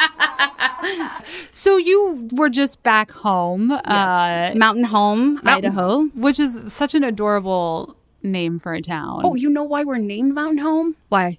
[1.52, 6.04] So you were just back home, uh, Mountain Home, Idaho.
[6.14, 9.22] which is such an adorable name for a town.
[9.24, 10.96] Oh, you know why we're named Mountain Home?
[11.08, 11.38] Why?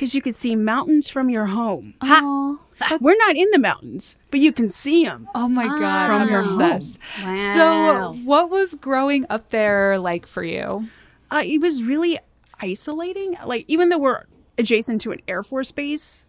[0.00, 1.92] Because you could see mountains from your home.
[2.00, 5.28] Aw, that's- We're not in the mountains, but you can see them.
[5.34, 6.98] oh my god, From I'm your obsessed.
[7.22, 8.12] Wow.
[8.14, 10.88] So, what was growing up there like for you?
[11.30, 12.18] uh, it was really
[12.62, 13.36] isolating.
[13.44, 14.24] Like even though we're
[14.56, 16.24] adjacent to an Air Force base,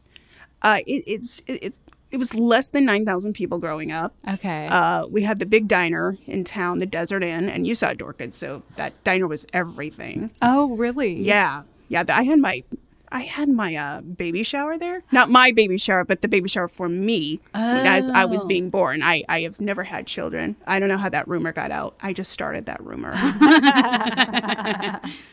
[0.63, 1.79] uh, it, it's it, it's
[2.11, 4.13] it was less than nine thousand people growing up.
[4.29, 4.67] Okay.
[4.67, 8.35] Uh, we had the big diner in town, the Desert Inn, and you saw Dorcas,
[8.35, 10.29] so that diner was everything.
[10.41, 11.13] oh, really?
[11.13, 12.03] Yeah, yeah.
[12.09, 12.65] I had my
[13.13, 15.03] I had my uh, baby shower there.
[15.11, 18.47] Not my baby shower, but the baby shower for me as I was Oh.
[18.47, 19.03] being born.
[19.03, 20.55] I, I have never had children.
[20.65, 21.95] I don't know how that rumor got out.
[22.01, 23.11] I just started that rumor.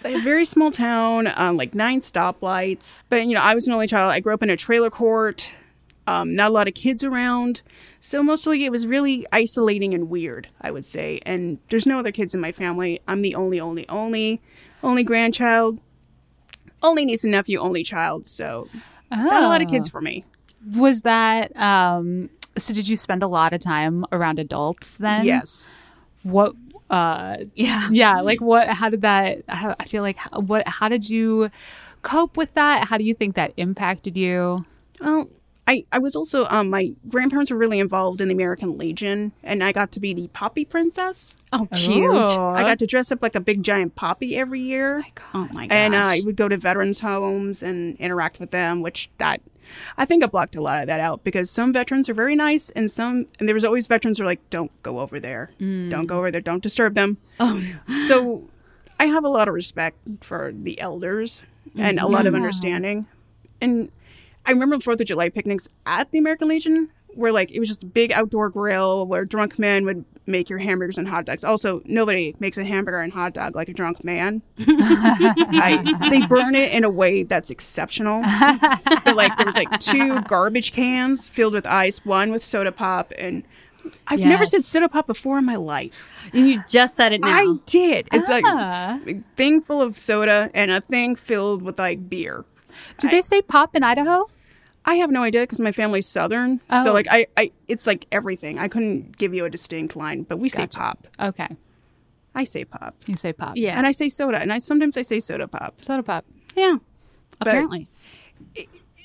[0.05, 3.05] A very small town, um, like nine stoplights.
[3.09, 4.11] But you know, I was an only child.
[4.13, 5.53] I grew up in a trailer court.
[6.07, 7.61] Um, not a lot of kids around.
[8.01, 11.21] So mostly it was really isolating and weird, I would say.
[11.27, 13.01] And there's no other kids in my family.
[13.07, 14.41] I'm the only, only, only,
[14.83, 15.79] only grandchild,
[16.83, 18.27] only niece and nephew, only child.
[18.27, 18.69] So
[19.11, 20.25] not a lot of kids for me.
[20.77, 25.25] Was that um so did you spend a lot of time around adults then?
[25.25, 25.69] yes.
[26.23, 26.55] What
[26.91, 27.89] uh Yeah.
[27.93, 31.51] yeah, like what how did that how, I feel like what how did you
[32.03, 32.89] cope with that?
[32.89, 34.65] How do you think that impacted you?
[35.01, 35.29] Well,
[35.69, 39.63] I, I was also um my grandparents were really involved in the American Legion, and
[39.63, 41.37] I got to be the poppy princess.
[41.53, 42.11] Oh, cute.
[42.31, 45.05] I got to dress up like a big giant poppy every year.
[45.35, 45.77] Oh my gosh.
[45.77, 49.41] and uh, I would go to veterans homes and interact with them, which that
[49.99, 52.71] I think I blocked a lot of that out because some veterans are very nice,
[52.71, 56.07] and some and there was always veterans who are like, "Don't go over there, don't
[56.07, 57.63] go over there, don't disturb them." oh,
[58.07, 58.45] So
[58.99, 61.43] I have a lot of respect for the elders
[61.77, 63.07] and a lot of understanding.
[63.61, 63.91] And
[64.49, 67.83] I remember Fourth of July picnics at the American Legion where like it was just
[67.83, 71.43] a big outdoor grill where drunk men would make your hamburgers and hot dogs.
[71.45, 74.43] Also, nobody makes a hamburger and hot dog like a drunk man.
[74.59, 78.23] I, they burn it in a way that's exceptional.
[79.05, 83.13] but like there was like two garbage cans filled with ice, one with soda pop,
[83.19, 83.43] and
[84.07, 86.07] I've never said soda pop before in my life.
[86.33, 87.29] and you just said it now.
[87.29, 88.09] I did.
[88.13, 89.01] It's Ah.
[89.07, 92.45] a thing full of soda and a thing filled with like beer.
[92.99, 94.29] Did they say pop in Idaho?
[94.89, 96.83] I have no idea because my family's southern, Oh.
[96.85, 98.59] so like I, I, it's like everything.
[98.59, 101.07] I couldn't give you a distinct line, but we say pop.
[101.21, 101.49] Okay.
[102.35, 103.53] I say pop, You say pop.
[103.57, 103.77] yeah.
[103.77, 105.75] and I say soda, and I sometimes I say soda pop.
[105.83, 106.25] Soda pop.
[106.57, 106.77] yeah.
[107.41, 107.87] Apparently.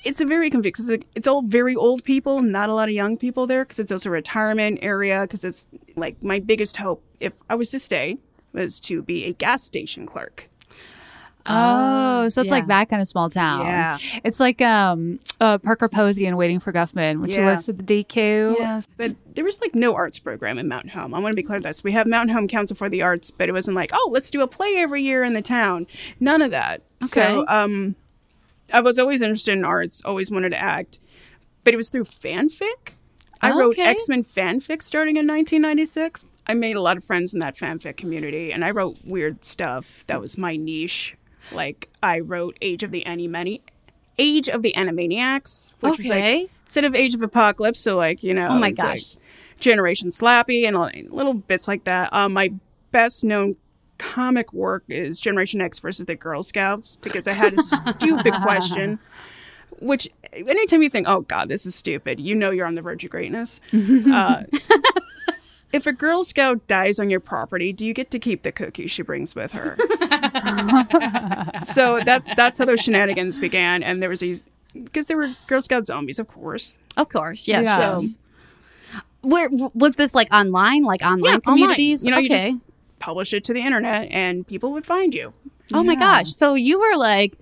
[0.04, 0.96] It's a very confusing.
[1.00, 3.90] It's, it's all very old people, not a lot of young people there, because it's
[3.92, 5.22] also a retirement area.
[5.22, 5.66] Because it's
[5.96, 8.18] like my biggest hope, if I was to stay,
[8.52, 10.50] was to be a gas station clerk.
[11.46, 13.66] Oh, so it's like that kind of small town.
[13.66, 13.98] Yeah.
[14.24, 17.84] It's like um uh, Parker Posey in Waiting for Guffman when she works at the
[17.84, 18.58] DQ.
[18.58, 21.12] Yes, but there was like no arts program in Mountain Home.
[21.14, 21.84] I want to be clear with this.
[21.84, 24.40] We have Mountain Home Council for the Arts, but it wasn't like, oh, let's do
[24.42, 25.86] a play every year in the town.
[26.20, 26.82] None of that.
[27.02, 27.52] So, Okay.
[27.52, 27.94] um,
[28.72, 30.98] I was always interested in arts, always wanted to act,
[31.64, 32.92] but it was through fanfic.
[33.42, 33.82] I wrote Okay.
[33.82, 36.24] X Men fanfic starting in 1996.
[36.46, 40.04] I made a lot of friends in that fanfic community, and I wrote weird stuff.
[40.06, 41.14] That was my niche.
[41.52, 43.60] Like I wrote Age of the Animani-
[44.18, 46.40] Age of the Animaniacs, which was Okay.
[46.42, 49.16] like instead of Age of Apocalypse, so like you know, Oh my it's like gosh.
[49.60, 50.76] Generation Slappy and
[51.12, 52.12] little bits like that.
[52.12, 52.52] Um, my
[52.90, 53.56] best known
[53.98, 58.98] comic work is Generation X versus the Girl Scouts because I had a stupid question,
[59.80, 63.04] which anytime you think, oh God, this is stupid, you know you're on the verge
[63.04, 63.60] of greatness.
[63.72, 64.42] uh,
[65.72, 68.86] if a Girl Scout dies on your property, do you get to keep the cookie
[68.88, 69.76] she brings with her?
[71.64, 74.44] so that that's how those shenanigans began, and there was these
[74.74, 76.78] because there were Girl Scout zombies, of course.
[76.96, 77.64] Of course, yes.
[77.64, 77.98] Yeah.
[77.98, 78.06] So,
[79.22, 81.40] where was this like online, like online Yeah, online.
[81.42, 82.04] communities?
[82.04, 82.50] You know, you okay.
[82.52, 82.60] just-
[83.00, 85.34] Publish it to the internet, and people would find you.
[85.74, 86.34] oh my gosh!
[86.34, 87.34] So you were like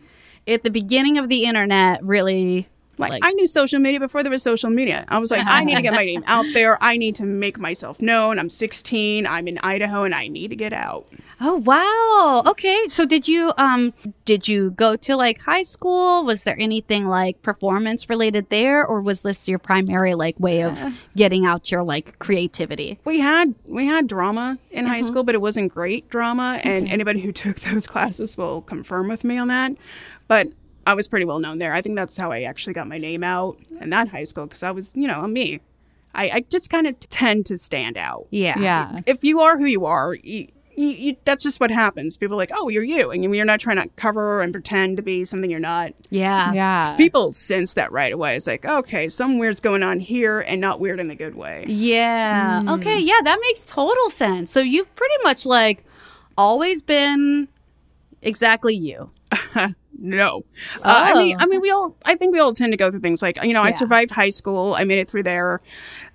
[0.49, 2.67] at the beginning of the internet, really.
[2.99, 5.05] Like, Like- I knew social media before there was social media.
[5.09, 6.83] I was like, I need to get my name out there.
[6.83, 8.39] I need to make myself known.
[8.39, 9.27] I'm 16.
[9.27, 11.07] I'm in Idaho, and I need to get out.
[11.45, 12.45] Oh wow!
[12.47, 13.93] Okay, so did you um
[14.25, 16.25] did you go to like high school?
[16.25, 20.79] Was there anything like performance related there, or was this your primary like way of
[21.17, 23.01] getting out your like creativity?
[23.05, 24.95] We had we had drama in Uh-huh.
[24.95, 26.61] high school, but it wasn't great drama.
[26.63, 29.73] And anybody who took those classes will confirm with me on that.
[30.29, 30.47] But
[30.87, 31.73] I was pretty well known there.
[31.75, 34.63] I think that's how I actually got my name out in that high school because
[34.63, 35.61] I was, you know, I'm me.
[36.15, 38.27] I, I just kind of tend to stand out.
[38.31, 39.01] Yeah, Yeah.
[39.07, 42.17] If you are who you are, you, you, you, that's just what happens.
[42.17, 43.11] People are like, oh, you're you.
[43.11, 45.93] And you're not trying to cover and pretend to be something you're not.
[46.11, 46.85] yeah, Yeah.
[46.85, 48.37] 'Cause people sense that right away.
[48.37, 51.65] It's like, okay, some weird's going on here and not weird in the good way.
[51.69, 52.63] Yeah.
[52.69, 52.99] Okay.
[52.99, 54.51] Yeah, that makes total sense.
[54.51, 55.85] So you've pretty much like
[56.39, 57.49] always been
[58.23, 59.11] exactly you.
[60.05, 60.45] No,
[60.79, 61.45] uh, I mean, Oh.
[61.45, 61.95] I mean, we all.
[62.05, 64.31] I think we all tend to go through things like you know, I survived high
[64.31, 65.61] school, I made it through there,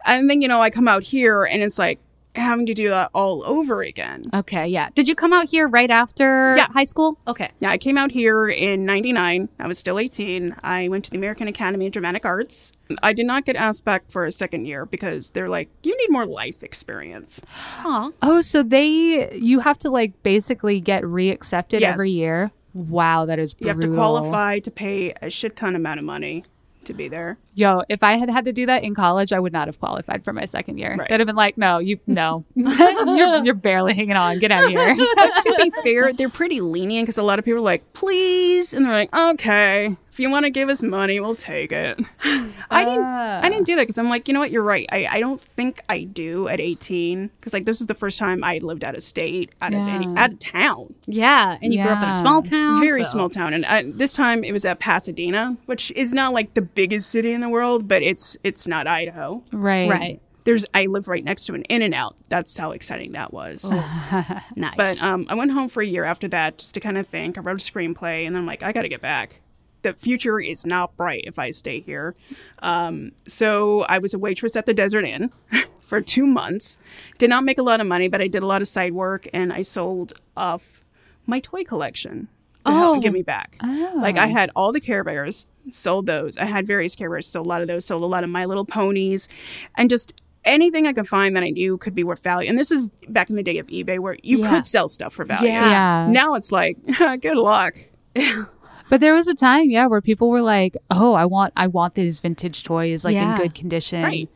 [0.06, 1.98] and then you know, I come out here, and it's like
[2.38, 4.24] having to do that all over again.
[4.34, 4.68] Okay.
[4.68, 4.90] Yeah.
[4.96, 6.68] Did you come out here right after Yeah.
[6.72, 7.18] high school?
[7.28, 7.50] Okay.
[7.60, 9.50] Yeah, I came out here in '99.
[9.60, 10.56] I was still 18.
[10.64, 12.72] I went to the American Academy of Dramatic Arts.
[13.04, 16.10] I did not get asked back for a second year because they're like, you need
[16.10, 17.42] more life experience.
[17.84, 18.12] Aw.
[18.22, 21.94] Oh, so they you have to like basically get reaccepted Yes.
[21.94, 22.52] every year.
[22.74, 23.76] Wow, that is brutal.
[23.76, 26.44] You have to qualify to pay a shit ton amount of money
[26.88, 27.38] to be there.
[27.54, 30.24] Yo, if I had had to do that in college, I would not have qualified
[30.24, 30.96] for my second year.
[30.96, 31.10] Right.
[31.10, 34.40] They'd have been like, "No, you no, you're, you're barely hanging on.
[34.40, 37.60] Get out of here." to be fair, they're pretty lenient because a lot of people
[37.60, 41.36] are like, please, and they're like, okay, if you want to give us money, we'll
[41.36, 42.02] take it.
[42.72, 44.88] I didn't, I didn't do that because I'm like, you know what, you're right.
[44.92, 48.44] I, I don't think I do at 18 because like this is the first time
[48.44, 51.60] I lived out of state, out of any, out of town, Yeah.
[51.62, 52.82] And you grew up in a small town.
[52.82, 56.34] very so- small town, and uh, this time it was at Pasadena, which is not
[56.34, 59.44] like the biggest city in the world, but it's it's not Idaho.
[59.52, 59.88] right.
[59.88, 60.22] Right.
[60.46, 62.16] There's I live right next to an In and Out.
[62.30, 63.72] That's how exciting that was.
[64.56, 64.74] Nice.
[64.78, 67.38] But um, I went home for a year after that just to kind of think.
[67.38, 69.42] I wrote a screenplay, and then I'm like, I got to get back.
[69.88, 72.14] The future is not bright if I stay here.
[72.60, 75.32] Um, so I was a waitress at the Desert Inn
[75.80, 76.78] for two months.
[77.18, 79.28] Did not make a lot of money, but I did a lot of side work,
[79.34, 80.82] and I sold off
[81.26, 82.28] my toy collection
[82.66, 83.02] to help Oh.
[83.02, 83.56] get me back.
[83.64, 86.38] Like I had all the Care Bears, sold those.
[86.38, 87.86] I had various Care Bears, sold a lot of those.
[87.86, 89.30] Sold a lot of My Little Ponies,
[89.76, 92.50] and just anything I could find that I knew could be worth value.
[92.50, 94.50] And this is back in the day of eBay where you Yeah.
[94.50, 95.48] could sell stuff for value.
[95.48, 95.70] Yeah.
[96.08, 96.12] Yeah.
[96.12, 96.78] Now it's like,
[97.22, 97.76] good luck.
[98.90, 101.96] But there was a time, yeah, where people were like, "Oh, I want, I want
[101.96, 103.32] these vintage toys, like Yeah.
[103.36, 104.30] in good condition." Right.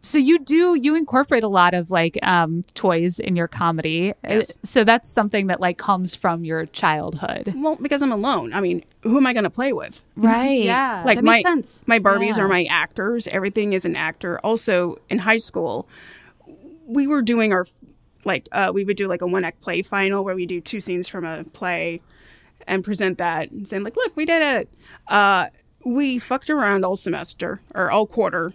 [0.00, 4.10] So you do you incorporate a lot of like um, toys in your comedy.
[4.12, 4.58] Uh, Yes.
[4.64, 8.52] So that's something that like comes from your childhood, Well, because I'm alone.
[8.52, 10.02] I mean, who am I going to play with?
[10.14, 10.62] right.
[10.64, 11.02] Yeah.
[11.04, 11.82] Like that my sense.
[11.86, 12.44] my Barbies Yeah.
[12.44, 13.26] are my actors.
[13.28, 14.38] Everything is an actor.
[14.40, 15.88] Also, in high school,
[16.86, 17.66] we were doing our
[18.24, 20.80] like uh, we would do like a one act play final where we do two
[20.80, 22.00] scenes from a play
[22.66, 24.72] and present that and saying like, look, we did it.
[25.08, 25.46] Uh,
[25.84, 28.54] we fucked around all semester or all quarter,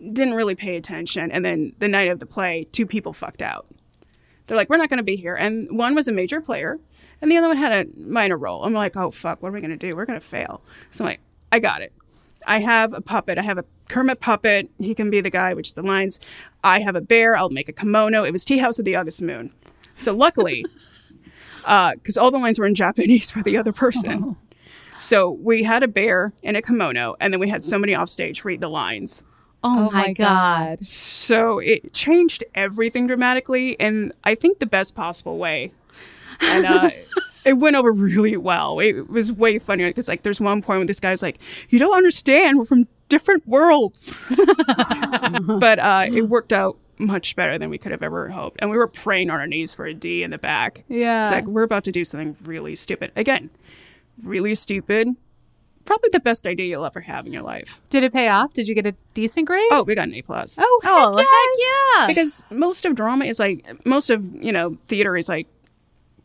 [0.00, 3.66] didn't really pay attention, and then the night of the play, two people fucked out.
[4.46, 6.80] They're like, we're not going to be here, and one was a major player,
[7.20, 8.64] and the other one had a minor role.
[8.64, 9.94] I'm like, oh fuck, what are we going to do?
[9.94, 10.62] We're going to fail.
[10.90, 11.20] So I'm like,
[11.52, 11.92] I got it.
[12.46, 13.38] I have a puppet.
[13.38, 14.70] I have a Kermit puppet.
[14.78, 16.18] He can be the guy, which is the lines.
[16.64, 17.36] I have a bear.
[17.36, 18.24] I'll make a kimono.
[18.24, 19.52] It was Tea House of the August Moon.
[19.96, 20.64] So luckily,
[21.62, 24.36] because all the lines were in Japanese for the other person.
[24.98, 28.44] So we had a bear in a kimono, and then we had somebody off stage
[28.44, 29.24] read the lines.
[29.64, 30.84] Oh, my, god.
[30.84, 35.72] So it changed everything dramatically, and I think the best possible way.
[36.40, 36.90] And uh,
[37.44, 38.80] it went over really well.
[38.80, 41.96] It was way funnier because, like, there's one point where this guy's like, "You don't
[41.96, 42.58] understand.
[42.58, 44.24] We're from different worlds."
[45.46, 46.76] but uh, it worked out
[47.06, 49.74] much better than we could have ever hoped, and we were praying on our knees
[49.74, 50.84] for a D in the back.
[50.88, 51.22] Yeah.
[51.22, 53.50] It's like we're about to do something really stupid again.
[54.22, 55.08] Really stupid.
[55.84, 57.80] Probably the best idea you'll ever have in your life.
[57.90, 58.52] Did it pay off?
[58.52, 59.66] Did you get a decent grade?
[59.72, 60.58] Oh, we got an A plus.
[60.60, 62.06] oh, Oh, heck heck yeah.
[62.06, 65.48] because most of drama is like most of you know theater is like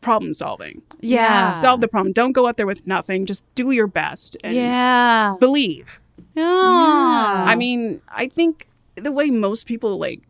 [0.01, 1.49] problem solving Yeah.
[1.49, 5.35] solve the problem don't go out there with nothing just do your best and Yeah.
[5.39, 5.99] believe
[6.39, 7.43] Oh.
[7.47, 10.21] I mean, I think the way most people like,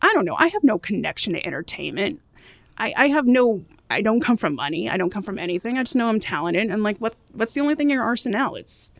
[0.00, 2.20] I don't know, I have no connection to entertainment.
[2.76, 4.88] I, I have no, I don't come from money.
[4.88, 5.78] I don't come from anything.
[5.78, 6.70] I just know I'm talented.
[6.70, 8.54] And like, what, what's the only thing in your arsenal?
[8.54, 8.92] It's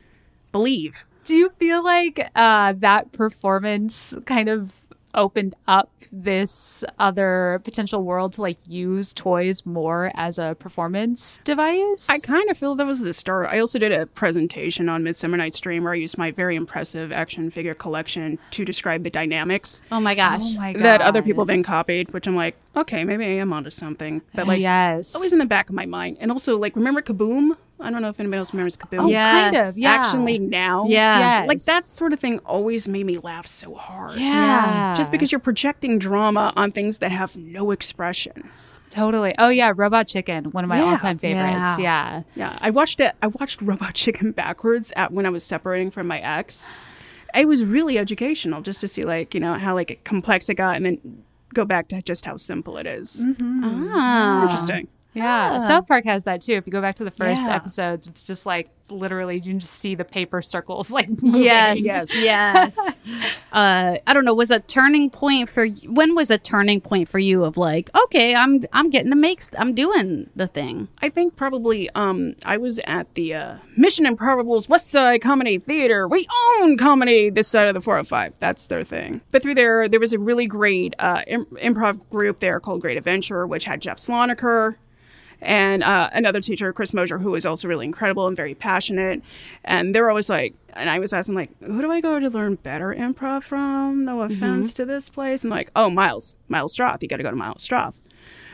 [0.50, 1.04] believe.
[1.24, 4.82] Do you feel like uh, that performance kind of
[5.14, 12.08] opened up this other potential world to like use toys more as a performance device?
[12.08, 13.48] I kind of feel that was the start.
[13.50, 17.12] I also did a presentation on Midsummer Night's Dream where I used my very impressive
[17.12, 20.42] action figure collection to describe the dynamics oh my gosh.
[20.42, 20.82] Oh my god.
[20.82, 24.22] that other people then copied, which I'm like, okay, maybe I am onto something.
[24.34, 25.14] But like, yes.
[25.14, 26.18] always in the back of my mind.
[26.20, 27.56] And also, like, remember KaBlam?
[27.80, 29.02] I don't know if anybody else remembers KaBlam.
[29.04, 29.54] Oh, Yes.
[29.54, 29.78] kind of.
[29.78, 29.92] Yeah.
[29.94, 30.86] Action League now.
[30.88, 31.18] Yeah.
[31.18, 31.48] Yes.
[31.48, 34.18] Like that sort of thing always made me laugh so hard.
[34.18, 34.94] Yeah.
[34.96, 38.50] Just because you're projecting drama on things that have no expression.
[38.90, 39.34] Totally.
[39.38, 40.84] Oh yeah, Robot Chicken, one of my Yeah.
[40.90, 41.78] all-time favorites.
[41.78, 41.78] Yeah.
[41.78, 42.22] Yeah.
[42.34, 42.58] Yeah.
[42.60, 43.14] I watched it.
[43.22, 46.66] I watched Robot Chicken backwards at when I was separating from my ex.
[47.34, 50.76] It was really educational just to see like, you know, how like complex it got
[50.76, 51.22] and then
[51.54, 53.22] go back to just how simple it is.
[53.62, 54.28] Ah.
[54.34, 54.88] It's interesting.
[55.18, 55.58] Yeah.
[55.58, 56.54] South Park has that too.
[56.54, 57.54] If you go back to the first Yeah.
[57.56, 61.42] episodes, it's just like it's literally you can just see the paper circles like moving.
[61.42, 62.14] Yes, Yes.
[62.16, 62.78] yes,
[63.52, 64.34] uh, I don't know.
[64.34, 68.34] Was a turning point for when was a turning point for you of like, okay,
[68.34, 70.88] I'm I'm getting to make, I'm doing the thing.
[71.02, 76.06] I think probably um I was at the uh, Mission IMPROVable's West Side Comedy Theater.
[76.08, 76.26] We
[76.60, 78.38] own comedy this side of the 405.
[78.38, 79.20] That's their thing.
[79.30, 82.96] But through there, there was a really great uh, Im- improv group there called Great
[82.96, 84.76] Adventure, which had Jeff Sloniker
[85.40, 89.22] and uh, another teacher, Chris Mosier, who was also really incredible and very passionate.
[89.64, 92.28] And they were always like, and I was asking like, who do I go to
[92.28, 94.04] learn better improv from?
[94.04, 95.42] No offense to this place.
[95.44, 97.02] And like, oh, Miles, Miles Stroth.
[97.02, 98.00] You got to go to Miles Stroth.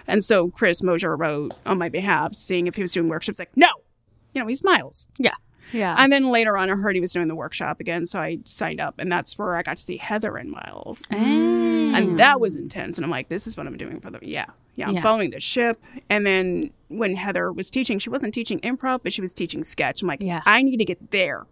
[0.07, 3.39] And so Chris Mosier wrote on my behalf, seeing if he was doing workshops.
[3.39, 3.69] Like, no,
[4.35, 5.09] you know, he's Miles.
[5.17, 5.35] Yeah,
[5.73, 5.95] Yeah.
[5.99, 8.81] And then later on, I heard he was doing the workshop again, so I signed
[8.81, 12.97] up, and that's where I got to see Heather and Miles, and that was intense.
[12.99, 14.89] And I'm like, this is what I'm doing for the yeah, yeah.
[14.89, 15.03] I'm Yeah.
[15.03, 15.83] following the ship.
[16.11, 20.03] And then when Heather was teaching, she wasn't teaching improv, but she was teaching sketch.
[20.03, 20.43] I'm like, Yeah.
[20.47, 21.45] I need to get there.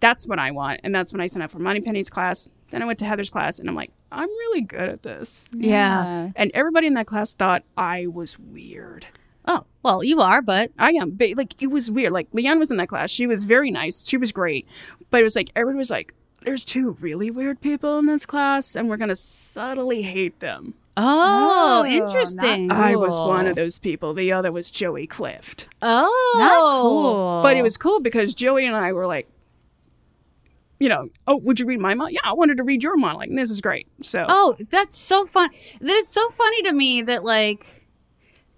[0.00, 2.48] That's what I want, and that's when I signed up for Moneypenny's class.
[2.70, 5.48] Then I went to Heather's class, and I'm like, I'm really good at this.
[5.52, 6.30] yeah.
[6.34, 9.06] And everybody in that class thought I was weird.
[9.46, 12.12] Oh, well, you are, but I am, but like it was weird.
[12.12, 13.10] Like Leanne was in that class.
[13.10, 14.06] She was very nice.
[14.06, 14.66] She was great.
[15.10, 18.74] But it was like everybody was like, there's two really weird people in this class,
[18.76, 20.74] and we're gonna subtly hate them.
[20.96, 22.66] Oh, Oh, interesting.
[22.68, 24.14] not- I was one of those people.
[24.14, 25.68] The other was Joey Clift.
[25.80, 27.40] oh, Not cool.
[27.42, 29.28] But it was cool because Joey and I were like,
[30.78, 32.12] you know, oh, would you read my monologue?
[32.14, 33.28] Yeah, I wanted to read your monologue.
[33.28, 33.86] And this is great.
[34.02, 35.50] So Oh, that's so fun.
[35.80, 37.86] That is so funny to me that like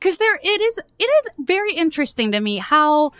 [0.01, 3.12] cuz there it is it is very interesting to me how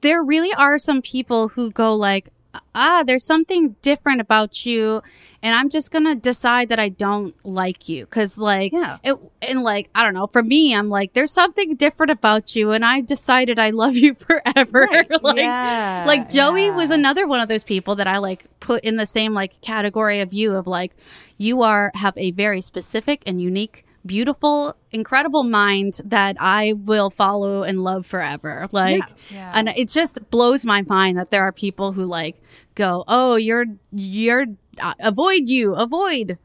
[0.00, 2.30] there really are some people who go like
[2.74, 5.02] ah there's something different about you
[5.42, 8.98] and I'm just going to decide that I don't like you cuz like Yeah.
[9.04, 12.72] it and like I don't know for me I'm like there's something different about you
[12.72, 15.10] and I decided I love you forever Right.
[15.22, 18.96] like Yeah, like Joey was another one of those people that I like put in
[18.96, 20.96] the same like category of you of like
[21.38, 27.62] you are have a very specific and unique beautiful incredible mind that I will follow
[27.62, 29.52] and love forever like Yeah.
[29.54, 32.36] and it just blows my mind that there are people who like
[32.74, 34.46] go oh you're you're
[34.80, 36.38] uh, avoid you avoid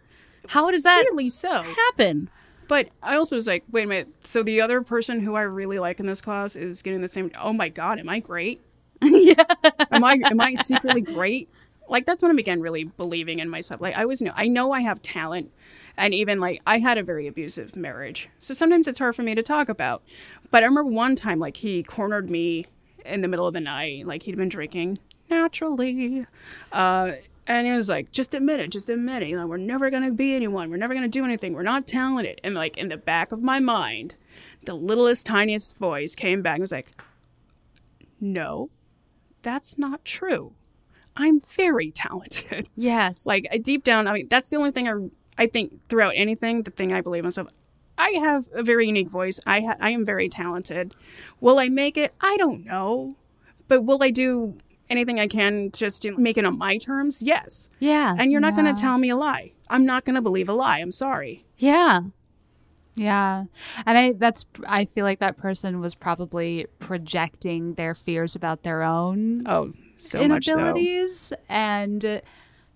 [0.47, 1.63] how does that weirdly so.
[1.63, 2.29] happen
[2.67, 4.07] But I also was like, wait a minute.
[4.23, 7.29] So the other person who I really like in this class is getting the same.
[7.39, 8.61] Oh my god, am I great?
[9.01, 9.43] yeah
[9.91, 11.49] am I am I secretly great?
[11.89, 13.81] Like that's when I began really believing in myself.
[13.81, 15.51] Like I was know I know I have talent,
[16.01, 19.35] and even like I had a very abusive marriage, so sometimes it's hard for me
[19.35, 20.01] to talk about.
[20.49, 22.65] But I remember one time like he cornered me
[23.05, 24.97] in the middle of the night, like he'd been drinking
[25.29, 26.25] naturally,
[26.71, 27.13] uh,
[27.47, 29.29] and he was like, "Just admit it, just admit it.
[29.29, 30.71] You know, we're never gonna be anyone.
[30.71, 31.53] We're never gonna do anything.
[31.53, 34.15] We're not talented." And like in the back of my mind,
[34.65, 36.89] the littlest, tiniest voice came back and was like,
[38.19, 38.69] "No."
[39.43, 40.53] that's not true.
[41.15, 42.69] I'm very talented.
[42.75, 44.93] yes Like deep down, I mean, that's the only thing I
[45.41, 47.47] I think throughout anything, the thing I believe in myself.
[47.97, 49.39] I have a very unique voice.
[49.45, 50.93] I ha- I am very talented.
[51.39, 52.13] Will I make it?
[52.21, 53.15] I don't know.
[53.67, 54.57] But will I do
[54.89, 57.21] anything I can just to make it on my terms?
[57.21, 57.69] Yes.
[57.79, 59.53] yeah And you're not going to tell me a lie.
[59.69, 60.79] I'm not going to believe a lie.
[60.79, 61.45] I'm sorry.
[61.57, 62.01] yeah
[62.95, 63.45] Yeah.
[63.85, 68.81] And I that's I feel like that person was probably projecting their fears about their
[68.83, 70.53] own Oh, so much so.
[70.53, 72.21] inabilities and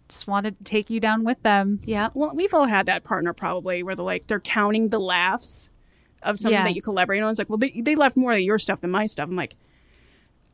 [0.09, 1.79] just wanted to take you down with them.
[1.83, 5.69] yeah Well, we've all had that partner probably where they're like they're counting the laughs
[6.21, 6.83] of something that you Yes.
[6.85, 7.29] collaborate on.
[7.29, 9.29] It's like, well, they, they laughed more at your stuff than my stuff.
[9.29, 9.55] I'm like,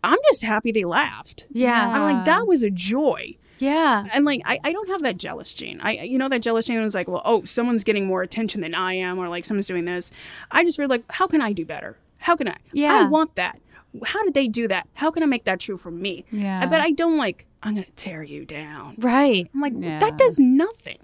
[0.04, 1.46] I'm just happy they laughed.
[1.52, 3.38] yeah I'm like, that was a joy.
[3.60, 4.06] Yeah.
[4.14, 5.80] And like I, I don't have that jealous gene.
[5.82, 8.74] I you know that jealous gene was like, well, oh, someone's getting more attention than
[8.74, 10.10] I am, or like someone's doing this.
[10.50, 11.98] I just feel like, how can I do better?
[12.18, 12.58] How can I?
[12.74, 13.02] Yeah.
[13.02, 13.60] I want that.
[14.06, 14.88] How did they do that?
[14.94, 16.26] How can I make that true for me?
[16.32, 16.66] Yeah.
[16.66, 17.48] But I don't like.
[17.64, 18.96] I'm gonna tear you down.
[18.98, 19.50] Right.
[19.54, 20.00] I'm like Yeah.
[20.00, 21.00] that does nothing.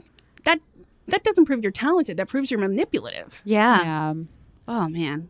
[0.45, 0.59] That
[1.07, 2.17] that doesn't prove you're talented.
[2.17, 3.41] That proves you're manipulative.
[3.45, 3.81] Yeah.
[3.81, 4.13] Yeah.
[4.67, 5.29] Oh man.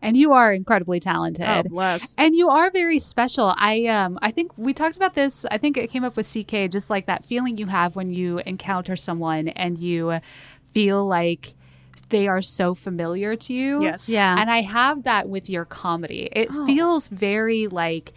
[0.00, 1.44] And you are incredibly talented.
[1.48, 2.14] Oh, bless.
[2.16, 3.52] And you are very special.
[3.56, 5.44] I um I think we talked about this.
[5.50, 8.38] I think it came up with CK just like that feeling you have when you
[8.38, 10.20] encounter someone and you
[10.72, 11.54] feel like
[12.08, 13.82] they are so familiar to you.
[13.82, 14.08] Yes.
[14.08, 14.36] Yeah.
[14.38, 16.28] And I have that with your comedy.
[16.32, 16.66] It Oh.
[16.66, 18.12] feels very like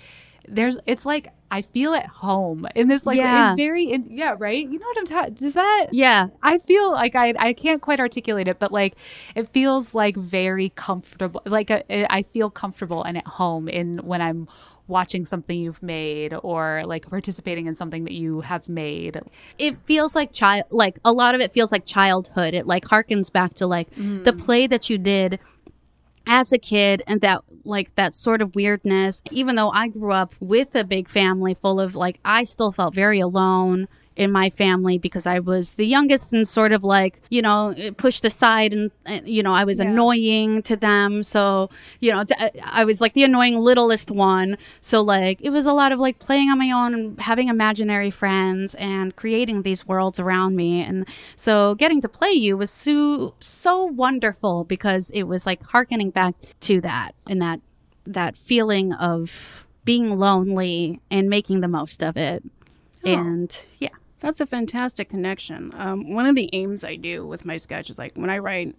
[0.47, 3.51] there's it's like I feel at home in this like Yeah.
[3.51, 4.63] in very in, yeah, right?
[4.67, 6.27] You know what I'm talking does that yeah.
[6.43, 8.95] I feel like I I can't quite articulate it, but like
[9.35, 11.41] it feels like very comfortable.
[11.45, 11.83] Like a,
[12.13, 14.47] I feel comfortable and at home in when I'm
[14.89, 19.21] watching something you've made or like participating in something that you have made.
[19.57, 22.53] It feels like child like a lot of it feels like childhood.
[22.53, 24.39] It like harkens back to like the mm.
[24.39, 25.39] play that you did
[26.27, 30.33] as a kid and that like that sort of weirdness even though i grew up
[30.39, 33.87] with a big family full of like i still felt very alone
[34.20, 38.24] in my family because i was the youngest and sort of like you know pushed
[38.26, 41.24] aside and, and you know i was annoying to them.
[41.24, 44.57] So you know uh, I was like the annoying littlest one.
[44.82, 48.11] So like it was a lot of like playing on my own and having imaginary
[48.11, 50.82] friends and creating these worlds around me.
[50.82, 56.11] And so getting to play you was so so wonderful because it was like harkening
[56.11, 57.59] back to that and that
[58.05, 62.43] that feeling of being lonely and making the most of it.
[63.05, 63.09] Oh.
[63.09, 63.89] And yeah
[64.20, 65.72] That's a fantastic connection.
[65.76, 68.76] Um, one of the aims I do with my sketch is like when I write,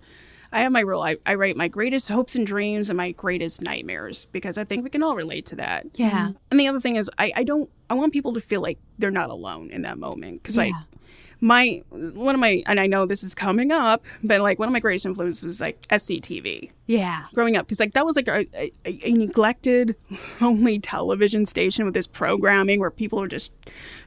[0.53, 1.01] I have my rule.
[1.01, 4.85] I, I write my greatest hopes and dreams and my greatest nightmares because I think
[4.85, 5.87] we can all relate to that.
[5.95, 8.79] yeah And the other thing is, I, I don't, I want people to feel like
[8.99, 10.43] they're not alone in that moment.
[10.43, 10.83] Cause like, Yeah.
[11.41, 14.73] My, one of my, and I know this is coming up, but like one of
[14.73, 17.69] my greatest influences was like SCTV yeah growing up.
[17.69, 19.97] Cause like that was like a, a, a neglected,
[20.41, 23.53] lonely television station with this programming where people were just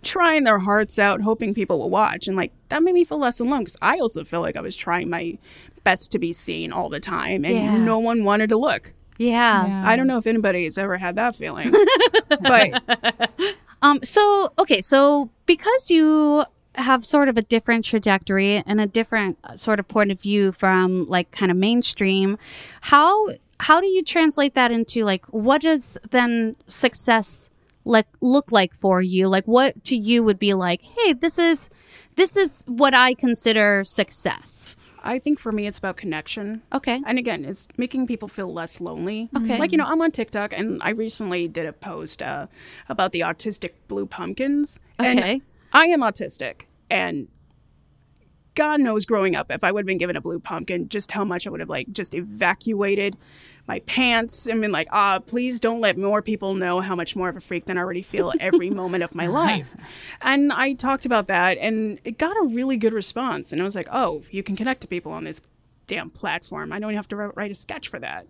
[0.03, 2.27] trying their hearts out, hoping people will watch.
[2.27, 3.65] And like that made me feel less alone.
[3.65, 5.37] Cause I also feel like I was trying my
[5.83, 7.77] best to be seen all the time and Yeah.
[7.77, 8.93] no one wanted to look.
[9.17, 11.73] yeah I don't know if anybody has ever had that feeling,
[12.29, 13.31] but
[13.81, 16.45] Um, so okay, so because you
[16.75, 20.51] have sort of a different trajectory and a different uh, sort of point of view
[20.51, 22.37] from like kind of mainstream,
[22.81, 27.49] how how do you translate that into like what does then success
[27.85, 29.27] like look like for you?
[29.27, 31.69] Like what to you would be like, hey, this is
[32.15, 34.75] this is what I consider success.
[35.05, 36.61] I think for me, it's about connection.
[36.71, 37.01] Okay.
[37.05, 39.29] And again, it's making people feel less lonely.
[39.35, 39.59] Okay.
[39.59, 42.47] Like, you know, I'm on TikTok and I recently did a post uh,
[42.87, 44.79] about the autistic blue pumpkins.
[44.99, 45.33] Okay.
[45.33, 45.41] And
[45.73, 46.61] I am autistic.
[46.89, 47.27] And
[48.55, 51.25] God knows growing up, if I would have been given a blue pumpkin, just how
[51.25, 53.17] much I would have like just evacuated
[53.67, 57.29] my pants and been like, ah, please don't let more people know how much more
[57.29, 59.73] of a freak than I already feel every moment of my life.
[60.21, 63.51] And I talked about that and it got a really good response.
[63.51, 65.41] And I was like, oh, you can connect to people on this
[65.87, 66.71] damn platform.
[66.71, 68.27] I don't have to write a sketch for that.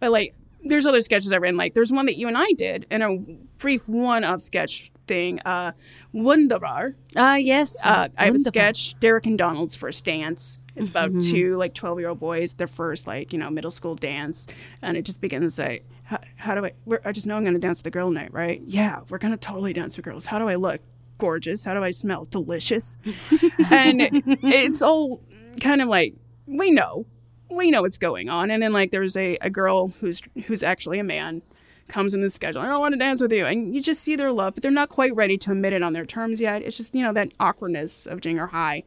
[0.00, 1.56] But like, there's other sketches I've written.
[1.56, 3.16] Like, there's one that you and I did in a
[3.58, 5.40] brief one-up sketch thing.
[5.40, 5.72] Uh,
[6.12, 6.94] Wunderbar.
[7.16, 7.76] Uh yes.
[7.82, 10.58] Uh, I have a sketch, Derek and Donald's first dance.
[10.76, 11.30] It's about Mm-hmm.
[11.30, 14.46] two like 12 year old boys, their first like, you know, middle school dance.
[14.82, 17.42] And it just begins to say, how, how do I, we're, I just know I'm
[17.44, 18.60] going to dance with the girl night, right?
[18.64, 20.26] Yeah, we're going to totally dance with girls.
[20.26, 20.80] How do I look?
[21.18, 21.64] Gorgeous.
[21.64, 22.24] How do I smell?
[22.24, 22.96] Delicious.
[23.70, 24.00] and
[24.42, 25.20] it's all
[25.60, 26.14] kind of like,
[26.46, 27.06] we know,
[27.50, 28.50] we know what's going on.
[28.50, 31.42] And then like there's a, a girl who's, who's actually a man
[31.88, 32.62] comes in the schedule.
[32.62, 33.44] I don't want to dance with you.
[33.46, 35.92] And you just see their love, but they're not quite ready to admit it on
[35.92, 36.62] their terms yet.
[36.62, 38.84] It's just, you know, that awkwardness of junior high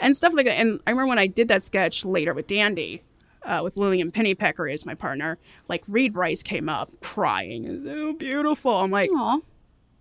[0.00, 0.58] and stuff like that.
[0.58, 3.02] And I remember when I did that sketch later with Dandy,
[3.44, 5.38] uh, with Lillian Pennypecker as my partner,
[5.68, 7.64] like Reed Rice came up crying.
[7.64, 8.76] It's so beautiful.
[8.76, 9.38] I'm like, Aw.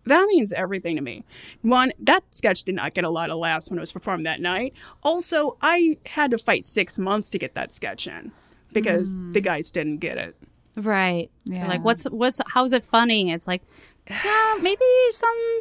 [0.06, 1.24] That means everything to me.
[1.62, 4.42] One, that sketch did not get a lot of laughs when it was performed that
[4.42, 4.74] night.
[5.04, 8.32] Also, I had to fight six months to get that sketch in
[8.74, 9.44] because the hmm.
[9.44, 10.36] guys didn't get it.
[10.78, 11.30] Right.
[11.46, 11.68] Yeah.
[11.68, 13.32] Like what's what's how's it funny?
[13.32, 13.62] It's like
[14.10, 15.60] yeah, maybe some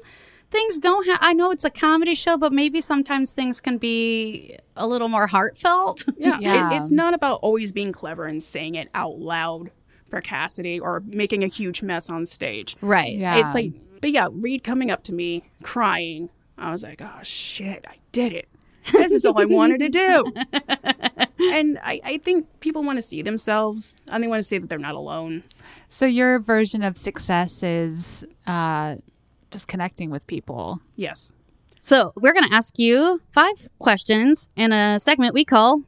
[0.51, 4.57] things don't have I know it's a comedy show, but maybe sometimes things can be
[4.77, 6.05] a little more heartfelt.
[6.19, 6.73] Yeah, it- Yeah.
[6.75, 9.71] it's not about always being clever and saying it out loud
[10.09, 12.77] for Cassidy or making a huge mess on stage.
[12.81, 13.15] right.
[13.15, 13.37] Yeah.
[13.37, 16.31] It's like, but yeah, Reed coming up to me crying.
[16.59, 18.49] I was like, oh shit, I did it.
[18.93, 20.25] This is all I wanted to do.
[21.53, 24.69] and I, I think people want to see themselves and they want to see that
[24.69, 25.45] they're not alone.
[25.89, 28.97] So your version of success is uh,
[29.51, 30.81] just connecting with people.
[30.97, 31.33] Yes.
[31.81, 35.83] So we're going to ask you five questions in a segment we call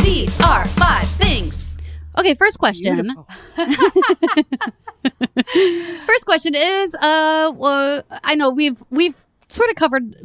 [0.00, 1.78] These are five things.
[2.16, 3.14] Okay, first question.
[6.06, 10.16] First question is uh well, I know we've we've sort of covered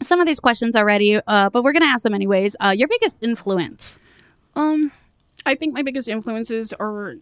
[0.00, 2.56] some of these questions already, uh, but we're going to ask them anyways.
[2.60, 3.98] Uh, your biggest influence?
[4.54, 4.92] Um,
[5.46, 7.14] I think my biggest influences are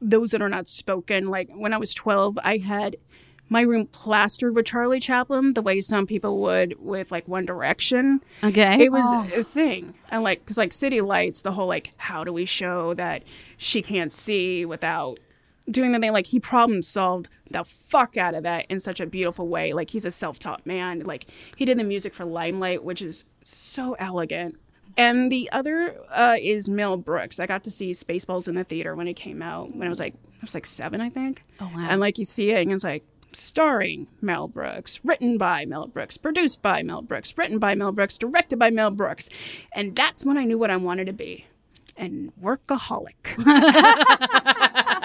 [0.00, 1.28] those that are not spoken.
[1.28, 2.96] Like when I was 12, I had
[3.48, 8.20] my room plastered with Charlie Chaplin, the way some people would with like One Direction.
[8.44, 8.84] Okay.
[8.84, 9.94] It was a thing.
[10.10, 13.24] And like, because like City Lights, the whole like, how do we show that
[13.56, 15.18] she can't see without
[15.70, 16.12] doing the thing?
[16.12, 19.72] Like, he problem solved the fuck out of that in such a beautiful way.
[19.72, 21.00] Like, he's a self taught man.
[21.00, 24.56] Like, he did the music for Limelight, which is so elegant.
[24.96, 27.38] And the other uh, is Mel Brooks.
[27.38, 30.00] I got to see Spaceballs in the theater when it came out when I was
[30.00, 31.42] like I was like seven, I think.
[31.60, 31.86] Oh, wow.
[31.88, 36.16] And like you see it, and it's like starring Mel Brooks, written by Mel Brooks,
[36.16, 39.28] produced by Mel Brooks, written by Mel Brooks, directed by Mel Brooks,
[39.74, 41.46] and that's when I knew what I wanted to be,
[41.96, 43.36] and workaholic.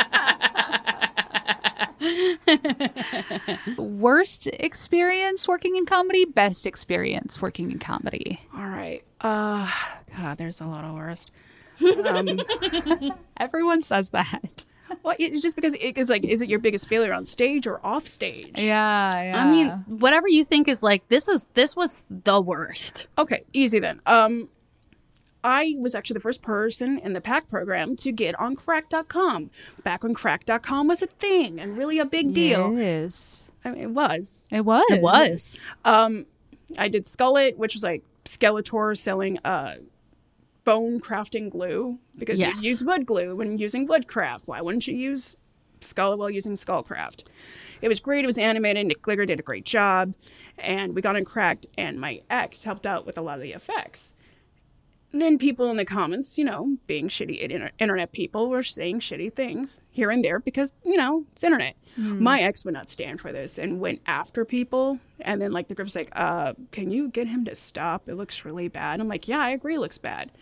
[3.78, 8.42] Worst experience working in comedy, best experience working in comedy.
[8.56, 9.04] All right.
[9.22, 9.72] Uh,
[10.16, 11.32] God, there's a lot of worst.
[13.38, 14.66] Everyone says that.
[15.04, 17.84] Well, it's just because it is like, is it your biggest failure on stage or
[17.86, 18.54] off stage?
[18.58, 19.42] Yeah, yeah.
[19.44, 23.08] I mean, whatever you think is like this is this was the worst.
[23.18, 24.00] Okay, easy then.
[24.06, 24.50] Um,
[25.46, 29.52] I was actually the first person in the PAC program to get on Cracked.com.
[29.84, 32.74] Back when Cracked.com was a thing and really a big deal.
[32.78, 33.46] Yes.
[33.64, 34.42] I mean, it was.
[34.52, 34.84] It was.
[34.90, 35.58] It was.
[35.86, 36.26] Um,
[36.80, 39.76] I did Skullet, which was like Skeletor selling uh,
[40.64, 42.64] bone crafting glue because Yes.
[42.64, 44.48] you use wood glue when using woodcraft.
[44.48, 45.36] Why wouldn't you use
[45.82, 47.24] skull while using Skullcraft?
[47.82, 48.24] It was great.
[48.24, 48.88] It was animated.
[48.88, 50.16] Nick Gligger did a great job.
[50.58, 53.52] And we got on Cracked, and my ex helped out with a lot of the
[53.52, 54.14] effects.
[55.16, 59.00] And then people in the comments, you know, being shitty inter- internet people, were saying
[59.00, 61.78] shitty things here and there because, you know, it's internet.
[62.22, 65.00] My ex would not stand for this and went after people.
[65.22, 68.10] And then, like, the group's like, uh, can you get him to stop?
[68.10, 69.00] It looks really bad.
[69.00, 70.34] I'm like, yeah, I agree, it looks bad.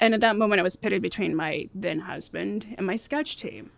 [0.00, 3.70] And at that moment, I was pitted between my then husband and my sketch team.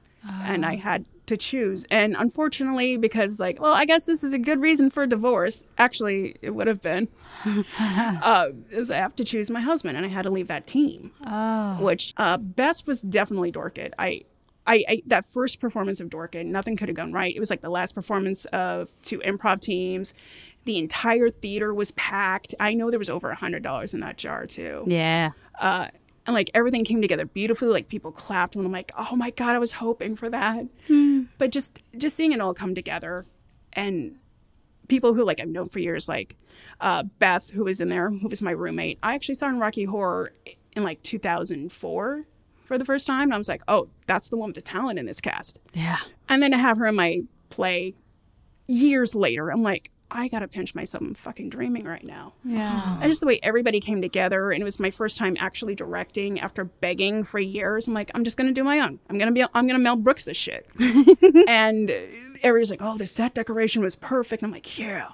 [0.44, 1.86] And I had to choose.
[1.90, 5.64] And unfortunately, because, like, well, I guess this is a good reason for a divorce.
[5.76, 7.08] Actually, it would have been.
[7.78, 11.12] uh, is I have to choose my husband, and I had to leave that team.
[11.26, 11.78] Oh.
[11.82, 13.92] Which uh, best was definitely Dorkid.
[13.98, 14.22] I,
[14.66, 17.34] I, I that first performance of Dorkid, nothing could have gone right.
[17.34, 20.14] It was like the last performance of two improv teams.
[20.64, 22.54] The entire theater was packed.
[22.60, 25.30] I know there was over a hundred dollars in that jar too Yeah.
[25.58, 25.88] uh,
[26.28, 27.70] and like everything came together beautifully.
[27.70, 30.66] Like people clapped, and I'm like, oh my god, I was hoping for that.
[31.38, 33.24] But just just seeing it all come together,
[33.72, 34.16] and
[34.88, 36.36] people who like I've known for years, like
[36.82, 38.98] uh, Beth, who was in there, who was my roommate.
[39.02, 40.32] I actually saw in Rocky Horror
[40.76, 42.24] in like 2004
[42.66, 44.98] for the first time, and I was like, oh, that's the one with the talent
[44.98, 45.58] in this cast.
[45.72, 45.96] Yeah.
[46.28, 47.94] And then to have her in my play
[48.66, 51.02] years later, I'm like, I gotta pinch myself.
[51.02, 52.32] I'm fucking dreaming right now.
[52.44, 52.98] Yeah.
[53.00, 56.40] And just the way everybody came together, and it was my first time actually directing
[56.40, 57.86] after begging for years.
[57.86, 59.00] I'm like, I'm just gonna do my own.
[59.10, 60.66] I'm gonna be, I'm gonna Mel Brooks this shit.
[61.48, 61.90] and
[62.42, 64.42] everybody's like, oh, the set decoration was perfect.
[64.42, 65.08] I'm like, yeah.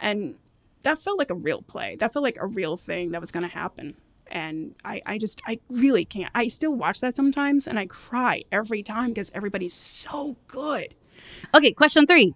[0.00, 0.36] And
[0.84, 1.96] that felt like a real play.
[1.96, 3.96] That felt like a real thing that was gonna happen.
[4.28, 6.30] And I, I just, I really can't.
[6.34, 10.94] I still watch that sometimes, and I cry every time because everybody's so good.
[11.52, 12.34] Okay, question three.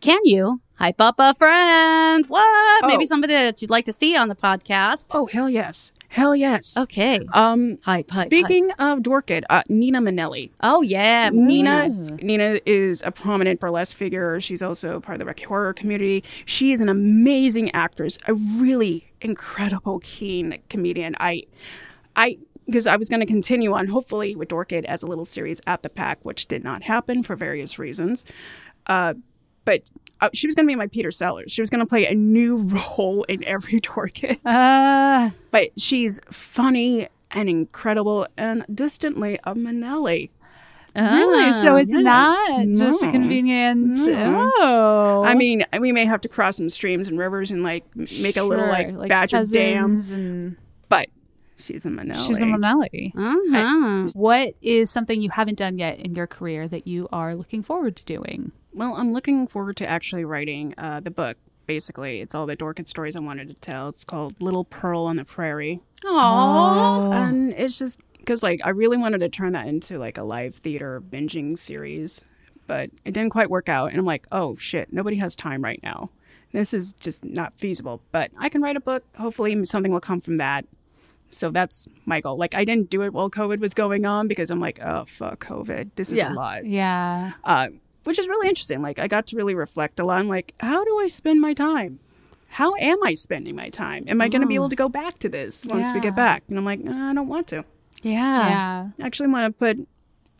[0.00, 2.26] Can you hype up a friend?
[2.28, 2.86] What?
[2.86, 3.06] Maybe Oh.
[3.06, 5.08] somebody that you'd like to see on the podcast.
[5.12, 6.76] Oh hell yes, hell yes.
[6.76, 7.20] Okay.
[7.32, 10.50] Um, Hype, hype, speaking of Dorkid, uh, Nina Manelli.
[10.62, 11.30] Oh yeah.
[11.32, 11.88] Nina.
[12.22, 14.40] Nina is a prominent burlesque figure.
[14.40, 16.24] She's also part of the Rocky Horror community.
[16.44, 21.16] She is an amazing actress, a really incredible keen comedian.
[21.20, 21.42] I
[22.14, 25.60] I because I was going to continue on hopefully with Dorkid as a little series
[25.68, 28.24] at the pack, which did not happen for various reasons.
[28.88, 29.14] Uh,
[29.64, 29.82] but
[30.20, 31.52] uh, she was going to be my Peter Sellers.
[31.52, 32.56] She was going to play a new
[32.98, 34.38] role in every Dorkid.
[34.44, 40.30] Uh, But she's funny and incredible and distantly a Manelli.
[40.96, 41.52] really?
[41.52, 42.02] So Ah, it's yes.
[42.02, 43.12] not just a No.
[43.12, 43.98] convenient.
[44.08, 44.50] No.
[44.58, 45.22] Oh.
[45.26, 48.36] I mean, we may have to cross some streams and rivers and like m- make
[48.38, 50.12] a little Sure, like, batch of dams.
[50.12, 50.56] And
[50.88, 51.08] but
[51.58, 52.26] she's a Manelli.
[52.26, 53.12] she's a Manelli.
[53.14, 54.08] Uh-huh.
[54.14, 57.96] What is something you haven't done yet in your career that you are looking forward
[57.96, 58.52] to doing?
[58.76, 61.36] Well, I'm looking forward to actually writing uh, the book.
[61.66, 63.88] Basically, it's all the Dorkid stories I wanted to tell.
[63.88, 67.12] It's called Little Pearl on the Prairie, Aww.
[67.28, 70.54] and it's just because like I really wanted to turn that into like a live
[70.56, 72.22] theater binging series.
[72.68, 73.90] but it didn't quite work out.
[73.90, 76.10] And I'm like, oh shit, nobody has time right now.
[76.52, 78.00] This is just not feasible.
[78.12, 79.04] But I can write a book.
[79.16, 80.64] Hopefully, something will come from that.
[81.30, 82.36] So that's my goal.
[82.36, 85.44] Like, I didn't do it while COVID was going on because I'm like, oh, fuck
[85.44, 85.90] COVID.
[85.96, 86.32] This is Yeah.
[86.32, 86.64] a lot.
[86.64, 87.32] Yeah.
[87.44, 87.68] Uh,
[88.06, 88.82] which is really interesting.
[88.82, 90.18] Like, I got to really reflect a lot.
[90.18, 91.98] I'm like, how do I spend my time?
[92.48, 94.04] How am I spending my time?
[94.06, 96.44] Am I going to be able to go back to this once we get back?
[96.48, 97.64] And I'm like, "Nah, I don't want to.
[98.02, 98.48] Yeah.
[98.48, 98.88] Yeah.
[99.00, 99.88] I actually want to put,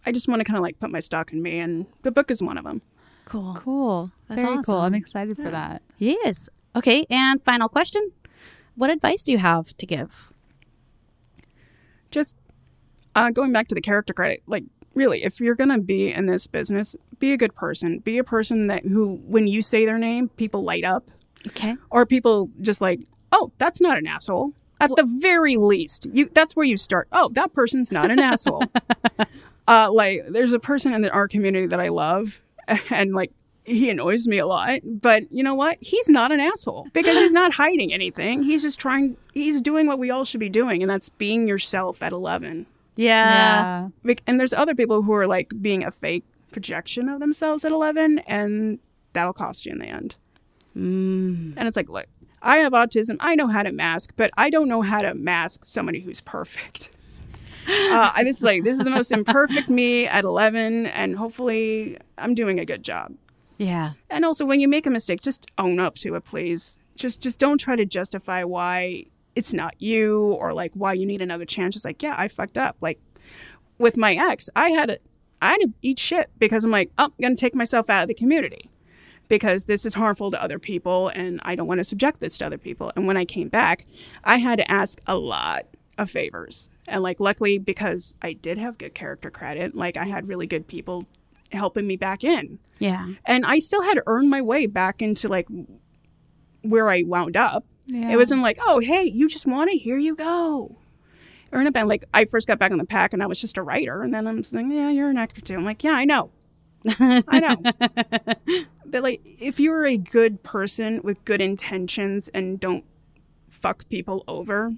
[0.06, 1.58] I just want to kind of like put my stock in me.
[1.58, 2.80] And the book is one of them.
[3.24, 3.54] Cool.
[3.54, 4.12] Cool.
[4.28, 4.76] That's Very cool.
[4.76, 4.94] I'm awesome.
[4.94, 5.82] excited for that.
[5.98, 6.48] Yes.
[6.76, 7.04] Okay.
[7.10, 8.12] And final question:
[8.76, 10.30] What advice do you have to give?
[12.10, 12.36] just
[13.14, 14.64] uh, going back to the character credit, like
[14.96, 17.98] really, if you're gonna be in this business, be a good person.
[18.00, 21.08] Be a person that who, when you say their name, people light up,
[21.46, 21.76] Okay.
[21.90, 24.52] or people just like, oh, that's not an asshole.
[24.80, 27.08] At the very least, you that's where you start.
[27.12, 28.64] Oh, that person's not an asshole.
[29.68, 32.40] Uh, like, there's a person in our community that I love,
[32.90, 33.32] and like.
[33.68, 35.78] He annoys me a lot, but you know what?
[35.80, 38.44] He's not an asshole because he's not hiding anything.
[38.44, 42.00] He's just trying, he's doing what we all should be doing, and that's being yourself
[42.00, 42.66] at 11.
[42.96, 43.88] Yeah.
[44.04, 44.14] yeah.
[44.26, 48.20] And there's other people who are like being a fake projection of themselves at 11
[48.20, 48.78] and
[49.12, 50.16] that'll cost you in the end
[50.76, 51.54] Mm.
[51.56, 52.04] and it's like look
[52.42, 55.64] i have autism i know how to mask but i don't know how to mask
[55.64, 56.90] somebody who's perfect
[57.66, 62.34] uh, I just like this is the most imperfect me at 11 and hopefully i'm
[62.34, 63.14] doing a good job
[63.56, 63.92] Yeah.
[64.10, 67.38] and also when you make a mistake just own up to it please just just
[67.40, 69.06] don't try to justify why
[69.36, 71.76] it's not you or like why you need another chance.
[71.76, 72.76] It's like yeah i fucked up.
[72.80, 72.98] Like
[73.78, 74.98] with my ex i had to
[75.42, 78.08] i had to eat shit because i'm like oh i'm gonna take myself out of
[78.08, 78.70] the community
[79.28, 82.46] because this is harmful to other people and i don't want to subject this to
[82.46, 82.90] other people.
[82.96, 83.84] And when i came back
[84.24, 85.64] i had to ask a lot
[85.98, 86.70] of favors.
[86.88, 90.66] And like luckily because i did have good character credit like i had really good
[90.66, 91.04] people
[91.52, 92.58] helping me back in.
[92.78, 93.08] Yeah.
[93.24, 95.48] and I still had to earn my way back into like
[96.62, 97.64] where I wound up.
[97.86, 98.10] Yeah.
[98.10, 100.76] It wasn't like, oh, hey, you just want it, here you go.
[101.52, 101.88] Earn a band.
[101.88, 104.12] Like I first got back on the pack and I was just a writer, and
[104.12, 105.54] then I'm saying, yeah, you're an actor too.
[105.54, 106.30] I'm like, yeah, I know,
[106.98, 107.56] I know.
[108.86, 112.84] but like, if you're a good person with good intentions and don't
[113.48, 114.72] fuck people over,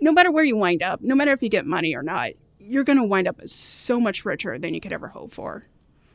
[0.00, 2.84] no matter where you wind up, no matter if you get money or not, you're
[2.84, 5.66] gonna wind up so much richer than you could ever hope for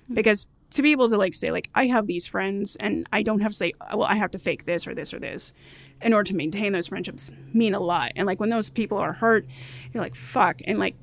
[0.08, 0.14] hmm.
[0.14, 3.40] because to be able to like say like i have these friends and i don't
[3.42, 5.54] have to say well i have to fake this or this or this
[6.02, 9.14] in order to maintain those friendships mean a lot and like when those people are
[9.14, 9.46] hurt
[9.94, 10.96] you're like fuck and like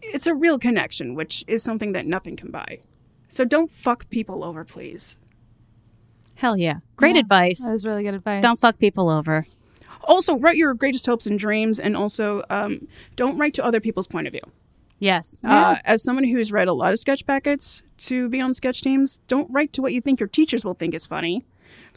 [0.00, 2.78] it's a real connection which is something that nothing can buy
[3.28, 5.16] so don't fuck people over please
[6.36, 6.76] Hell yeah.
[6.94, 7.22] Great Yeah.
[7.22, 7.60] advice.
[7.64, 8.42] That was really good advice.
[8.44, 9.44] Don't fuck people over.
[10.04, 14.06] also write your greatest hopes and dreams and also um, don't write to other people's
[14.06, 14.40] point of view
[15.00, 15.36] Yes.
[15.44, 19.18] Uh, as someone who's read a lot of sketch packets to be on sketch teams,
[19.28, 21.44] don't write to what you think your teachers will think is funny.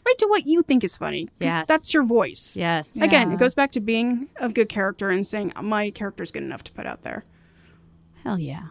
[0.04, 1.28] Write to what you think is funny.
[1.40, 1.66] Yes.
[1.68, 2.56] That's your voice.
[2.56, 2.96] Yes.
[3.00, 3.34] Again, Yeah.
[3.34, 6.64] it goes back to being of good character and saying my character is good enough
[6.64, 7.24] to put out there.
[8.24, 8.66] Hell yeah.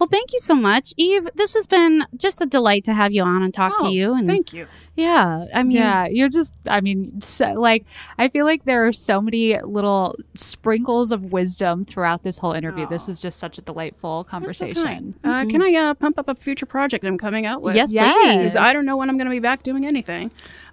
[0.00, 1.28] Well, thank you so much, Eve.
[1.34, 4.14] This has been just a delight to have you on and talk Oh, to you.
[4.14, 4.66] And Thank you.
[4.96, 7.84] yeah, I mean, yeah, you're just, I mean, so, like,
[8.16, 12.86] I feel like there are so many little sprinkles of wisdom throughout this whole interview.
[12.88, 13.12] This Oh.
[13.12, 14.82] was just such a delightful That's so conversation.
[14.84, 15.14] kind.
[15.22, 17.76] Uh, Can I uh, pump up a future project I'm coming out with?
[17.76, 18.14] yes, Yes.
[18.24, 18.36] please.
[18.38, 20.30] Because I don't know when I'm going to be back doing anything.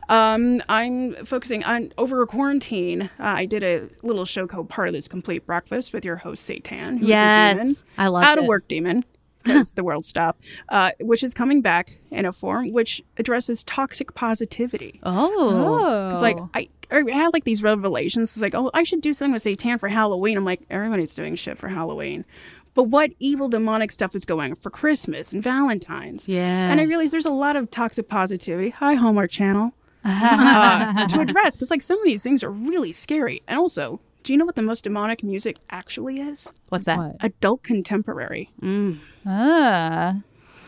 [0.07, 3.01] Um, I'm focusing on over quarantine.
[3.19, 6.45] Uh, I did a little show called Part of This Complete Breakfast with your host
[6.45, 7.67] Satan, who's a demon.
[7.67, 8.43] Yes, I love out it.
[8.43, 9.03] of work demon
[9.47, 14.13] because the world stopped uh, which is coming back in a form which addresses toxic
[14.13, 14.99] positivity.
[15.03, 18.35] Oh, it's like I, I had like these revelations.
[18.35, 20.37] It's like oh i should do something with satan for halloween.
[20.37, 22.25] I'm like everybody's doing shit for halloween.
[22.73, 26.27] But what evil demonic stuff is going on for christmas and valentine's?
[26.27, 26.71] Yeah.
[26.71, 28.69] and i realized there's a lot of toxic positivity.
[28.71, 29.73] Hi hallmark channel.
[30.09, 33.41] Uh, to address because like some of these things are really scary.
[33.45, 36.97] And also do you know what the most demonic music actually is what's that?
[36.97, 37.15] What?
[37.21, 38.97] adult contemporary Mm.
[39.25, 40.21] Ah.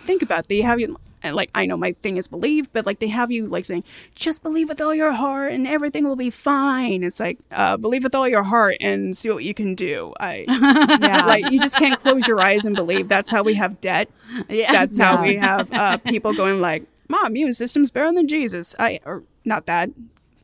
[0.06, 0.48] think about it.
[0.48, 3.30] They have you, and like I know my thing is believe, but like they have
[3.32, 3.84] you like saying,
[4.16, 7.04] just believe with all your heart and everything will be fine.
[7.04, 10.14] It's like uh, believe with all your heart and see what you can do.
[10.20, 10.46] I
[11.02, 11.26] Yeah.
[11.26, 13.08] like you just can't close your eyes and believe.
[13.10, 14.10] That's how we have debt.
[14.50, 14.72] Yeah.
[14.72, 19.00] That's how we have uh, people going like, "My immune system's better than Jesus." I
[19.06, 19.90] or not that.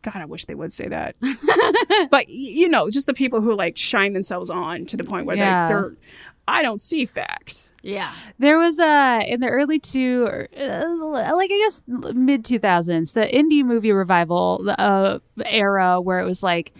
[0.05, 1.15] God, I wish they would say that.
[2.11, 5.35] but you know, just the people who like shine themselves on to the point where
[5.35, 5.67] Yeah.
[5.67, 5.93] they, they're.
[6.47, 7.71] I don't see facts.
[7.81, 8.11] Yeah.
[8.37, 13.13] There was a in the early two, or, uh, like I guess mid two thousands,
[13.13, 16.71] the indie movie revival uh, era where it was like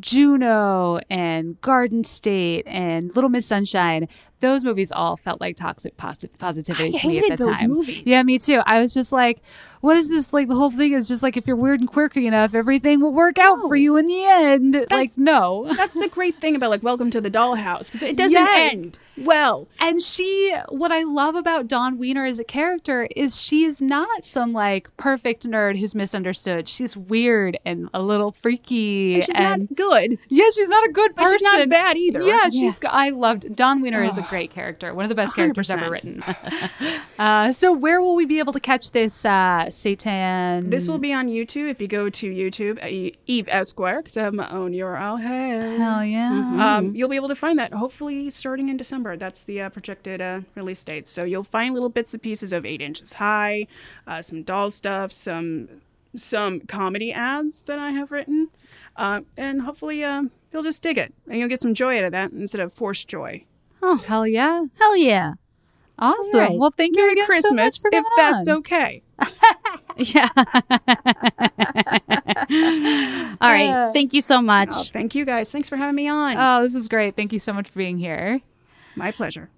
[0.00, 4.08] Juno and Garden State and Little Miss Sunshine.
[4.40, 7.70] Those movies all felt like toxic posi- positivity I to me at the time.
[7.70, 8.02] movies.
[8.04, 8.60] Yeah, me too.
[8.66, 9.40] I was just like,
[9.80, 10.32] what is this?
[10.32, 13.12] Like the whole thing is just like if you're weird and quirky enough, everything will
[13.12, 14.86] work out for you in the end.
[14.92, 15.72] like no.
[15.74, 18.74] That's the great thing about like Welcome to the Dollhouse because it doesn't Yes.
[18.74, 19.66] end well.
[19.80, 24.52] And she, what I love about Dawn Wiener as a character is she's not some
[24.52, 26.68] like perfect nerd who's misunderstood.
[26.68, 29.16] She's weird and a little freaky.
[29.16, 31.38] And she's and not good, yeah, she's not a good but person.
[31.38, 32.22] she's not bad either.
[32.22, 32.80] Yeah, she's.
[32.84, 36.22] I loved Dawn Wiener is a great character, one of the best characters ever written.
[37.18, 40.70] uh, so, where will we be able to catch this uh, Satan?
[40.70, 44.24] This will be on YouTube if you go to YouTube, uh, Eve Esquire, because I
[44.24, 45.20] have my own URL.
[45.20, 45.76] Hey.
[45.78, 46.76] hell yeah.
[46.78, 49.16] Um, you'll be able to find that hopefully starting in December.
[49.16, 51.06] That's the uh, projected uh, release date.
[51.06, 53.68] So you'll find little bits and pieces of Eight Inches High,
[54.06, 55.68] uh, some doll stuff, some
[56.16, 58.48] some comedy ads that I have written,
[58.98, 62.12] uh, and hopefully uh, you'll just dig it and you'll get some joy out of
[62.12, 63.44] that instead of forced joy.
[63.82, 64.64] Oh, hell yeah.
[64.78, 65.34] Hell yeah.
[65.98, 66.40] Awesome.
[66.40, 66.52] right.
[66.52, 68.56] Well, thank you Merry again so much Christmas, for if that's on.
[68.58, 69.02] okay.
[69.98, 70.28] Yeah.
[70.36, 70.46] All
[73.50, 73.64] right.
[73.64, 73.92] Yeah.
[73.92, 74.68] Thank you so much.
[74.72, 75.50] Oh, thank you guys.
[75.50, 76.36] Thanks for having me on.
[76.38, 77.16] Oh, this is great.
[77.16, 78.40] Thank you so much for being here.
[78.94, 79.50] My pleasure.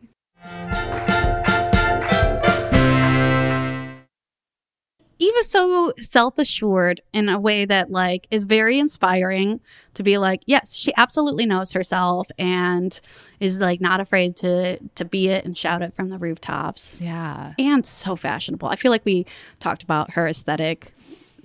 [5.21, 9.61] Eve is so self assured in a way that like is very inspiring
[9.95, 13.01] to be like, yes, she absolutely knows herself and
[13.39, 16.99] is like not afraid to to be it and shout it from the rooftops.
[17.01, 17.53] Yeah.
[17.59, 18.69] And so fashionable.
[18.69, 19.27] I feel like we
[19.61, 20.93] talked about her aesthetic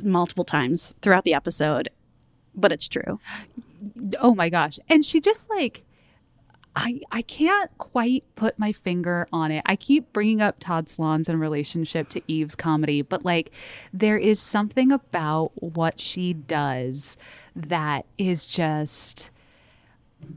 [0.02, 1.90] multiple times throughout the episode,
[2.56, 3.20] but it's true.
[4.20, 5.84] oh my gosh and she just like
[6.76, 9.64] I, I can't quite put my finger on it.
[9.66, 13.52] I keep bringing up Todd Solondz in relationship to Eve's comedy, but like
[13.94, 17.16] there is something about what she does
[17.56, 19.30] that is just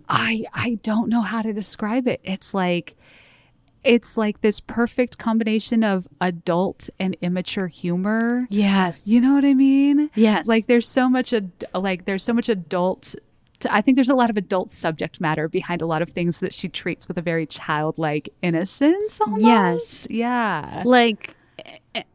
[0.08, 2.20] I I don't know how to describe it.
[2.22, 2.94] It's like
[3.84, 8.46] it's like this perfect combination of adult and immature humor.
[8.50, 9.08] Yes.
[9.08, 10.10] You know what I mean?
[10.14, 10.46] yes.
[10.46, 13.14] like there's so much ad- like there's so much adult
[13.60, 16.40] to, i think there's a lot of adult subject matter behind a lot of things
[16.40, 19.42] that she treats with a very childlike innocence almost.
[19.44, 20.06] Yes.
[20.10, 21.34] yeah like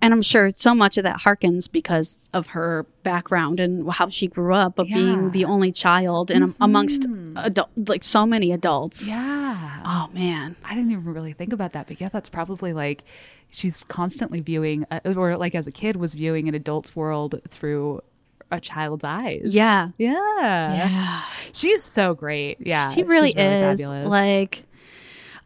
[0.01, 4.27] and i'm sure so much of that harkens because of her background and how she
[4.27, 4.97] grew up of Yeah.
[4.97, 5.05] Mm-hmm.
[5.19, 10.73] being the only child and amongst adult like so many adults yeah oh man i
[10.75, 13.03] didn't even really think about that but yeah that's probably like
[13.51, 17.99] she's constantly viewing uh, or like as a kid was viewing an adult's world through
[18.53, 19.41] a child's eyes.
[19.45, 19.89] Yeah.
[19.97, 20.73] yeah.
[20.75, 21.21] Yeah.
[21.53, 22.57] She's so great.
[22.59, 24.09] Yeah she really, she's is fabulous.
[24.09, 24.63] like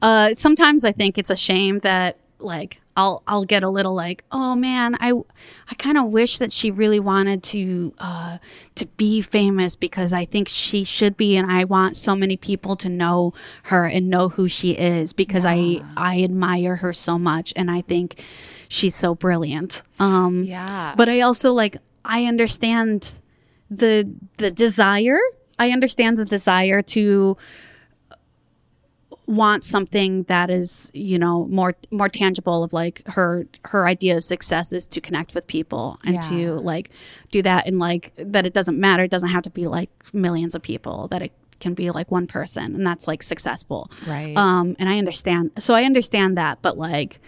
[0.02, 4.24] uh sometimes i think it's a shame that like i'll i'll get a little like
[4.32, 8.38] oh man i i kind of wish that she really wanted to uh
[8.76, 12.76] to be famous because i think she should be and i want so many people
[12.76, 13.34] to know
[13.64, 17.82] her and know who she is because i i admire her so much and i
[17.82, 18.22] think
[18.70, 19.82] she's so brilliant.
[20.00, 20.94] Um yeah.
[20.98, 21.78] but I also like
[22.08, 23.16] I understand
[23.70, 25.20] the the desire.
[25.60, 27.38] I understand the desire to
[29.26, 34.24] want something that is you know more more tangible of like her her idea of
[34.24, 36.30] success is to connect with people and Yeah.
[36.30, 36.92] to like
[37.32, 40.56] do that and like that it doesn't matter it doesn't have to be like millions
[40.56, 44.78] of people that it can be like one person and that's like successful right um
[44.80, 47.20] and i understand so i understand that but like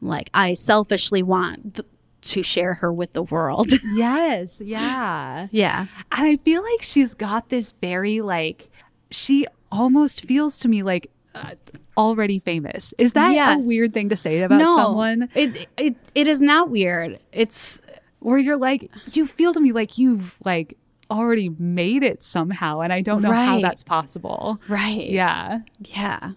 [0.00, 1.86] like i selfishly want th-
[2.22, 7.48] to share her with the world yes yeah yeah And I feel like she's got
[7.50, 8.70] this very like
[9.10, 11.54] she almost feels to me like uh,
[11.96, 12.92] already famous.
[12.98, 13.64] Is that Yes.
[13.64, 15.28] a weird thing to say about no someone?
[15.34, 17.78] it, it it is not weird it's
[18.20, 20.76] Where you're like you feel to me like you've like
[21.10, 24.60] already made it somehow and I don't know how that's possible.
[24.68, 25.60] right Yeah.
[25.80, 26.32] yeah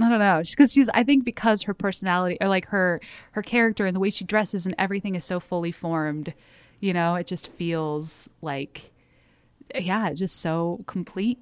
[0.00, 0.42] I don't know.
[0.48, 3.00] Because she's, I think, because her personality or like her
[3.32, 6.32] her character and the way she dresses and everything is so fully formed.
[6.80, 8.90] You know, it just feels like,
[9.78, 11.38] yeah, just so complete.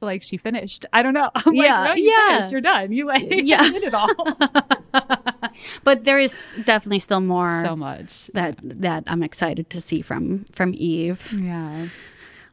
[0.00, 0.86] Like she finished.
[0.92, 1.30] I don't know.
[1.34, 2.34] I'm Yeah, like, no, you yeah.
[2.36, 2.52] finished.
[2.52, 2.92] You're done.
[2.92, 3.62] You like, Yeah.
[3.70, 4.08] did it all.
[5.84, 8.30] but there is definitely still more so much.
[8.34, 11.88] that that i'm excited to see from from eve Yeah.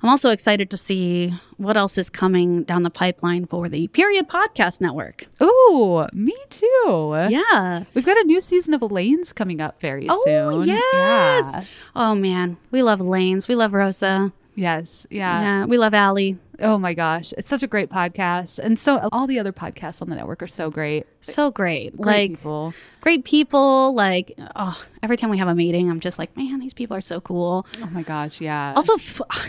[0.05, 4.27] I'm also excited to see what else is coming down the pipeline for the period
[4.29, 7.25] podcast network Ooh, me too.
[7.29, 10.67] yeah We've got a new season of Elaine's coming up very Oh, soon.
[10.67, 11.53] yes.
[11.57, 11.63] Yeah.
[11.95, 15.05] oh man we love lanes we love rosa Yes.
[15.09, 15.41] Yeah.
[15.41, 19.27] yeah we love Allie Oh my gosh, it's such a great podcast, and so all
[19.27, 21.05] the other podcasts on the network are so great.
[21.19, 21.97] So great.
[21.97, 22.73] Great like people.
[23.01, 23.93] great people.
[23.93, 27.01] Like oh, every time we have a meeting, I'm just like, man, these people are
[27.01, 27.67] so cool.
[27.83, 28.71] Oh my gosh, yeah.
[28.73, 29.47] Also, f- ah,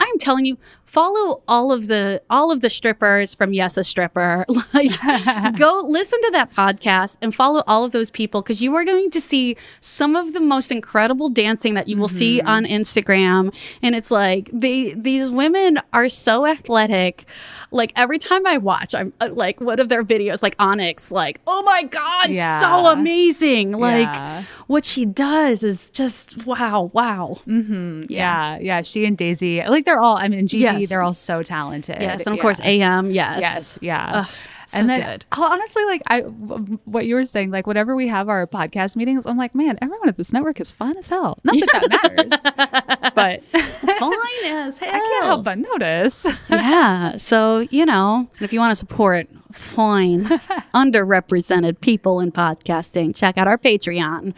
[0.00, 0.58] I'm telling you,
[0.88, 4.44] follow all of the all of the strippers from Yes a Stripper.
[4.74, 4.90] Like,
[5.58, 9.10] go listen to that podcast and follow all of those people because you are going
[9.10, 13.52] to see some of the most incredible dancing that you will see on Instagram.
[13.82, 17.24] And it's like they these women are so athletic.
[17.70, 21.40] Like every time I watch, I'm uh, like one of their videos, like Onyx, like
[21.46, 22.60] oh my god, Yeah.
[22.60, 23.72] so amazing!
[23.72, 24.44] Like Yeah.
[24.68, 27.38] what she does is just wow, wow.
[27.46, 28.82] yeah, yeah.
[28.82, 30.16] She and Daisy, like they're all.
[30.16, 30.88] I mean, Gigi, Yes.
[30.90, 31.98] they're all so talented.
[32.00, 32.42] Yes, and of Yeah.
[32.42, 33.10] course AM.
[33.10, 34.10] Yes, Yes, yeah.
[34.14, 34.26] Ugh,
[34.66, 35.24] so and then good.
[35.32, 39.38] honestly, like I, what you were saying, like whenever we have our podcast meetings, I'm
[39.38, 41.38] like, man, everyone at this network is fun as hell.
[41.44, 43.42] Not that that matters, but
[43.98, 44.88] fine as hell.
[44.94, 46.26] I can't help but notice.
[46.50, 47.16] yeah.
[47.16, 50.24] So you know, if you want to support fine
[50.74, 54.34] underrepresented people in podcasting, check out our Patreon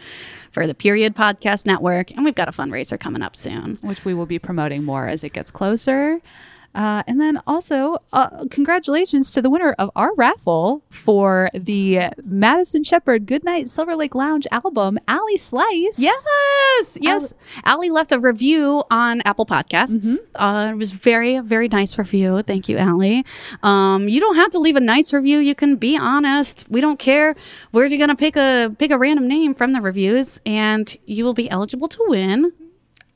[0.51, 3.77] for the Period Podcast Network, and we've got a fundraiser coming up soon.
[3.81, 6.19] which we will be promoting more as it gets closer.
[6.73, 12.83] Uh, and then also, uh, congratulations to the winner of our raffle for the Madison
[12.83, 15.97] Shepherd Goodnight Silver Lake Lounge album, Allie Slice.
[15.97, 17.33] Yes, yes.
[17.65, 20.17] Allie left a review on Apple Podcasts.
[20.35, 22.41] Uh, it was very, very nice review.
[22.41, 23.25] Thank you, Allie.
[23.63, 25.39] Um, you don't have to leave a nice review.
[25.39, 26.65] You can be honest.
[26.69, 27.35] We don't care.
[27.71, 31.33] We're just gonna pick a pick a random name from the reviews, and you will
[31.33, 32.51] be eligible to win.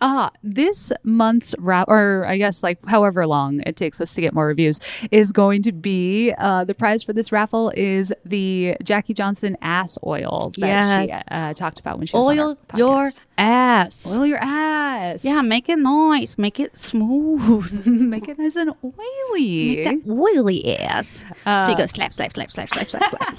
[0.07, 4.35] Ah, this month's wrap, or I guess like however long it takes us to get
[4.35, 4.79] more reviews,
[5.09, 9.97] is going to be uh, the prize for this raffle is the Jackie Johnson ass
[10.05, 13.19] oil that she uh, talked about when she was on Oil our your podcast.
[13.37, 14.05] Ass.
[14.15, 15.23] oil your ass.
[15.25, 16.37] yeah, make it nice.
[16.37, 17.85] Make it smooth.
[17.87, 19.83] make it nice and oily.
[19.83, 21.25] Make that oily ass.
[21.43, 23.35] so Uh, you go slap, slap, slap, slap, slap, slap, slap.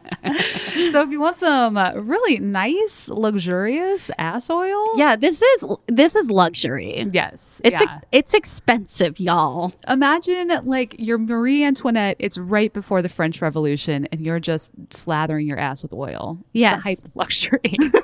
[0.92, 6.16] So if you want some uh, really nice, luxurious ass oil, yeah, this is this
[6.16, 7.06] is luxury.
[7.12, 7.94] yes, It's yeah.
[7.96, 9.72] ex- it's expensive, y'all.
[9.88, 12.16] Imagine like your Marie Antoinette.
[12.18, 16.38] It's right before the French Revolution, and you're just slathering your ass with oil.
[16.40, 16.82] It's Yes.
[16.82, 17.76] the height of luxury.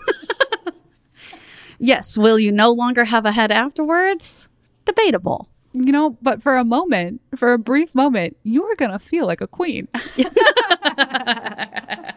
[1.78, 4.48] Yes, will you no longer have a head afterwards?
[4.86, 5.48] Debatable.
[5.74, 9.40] you know, but for a moment, for a brief moment, you are gonna feel like
[9.42, 9.88] a queen.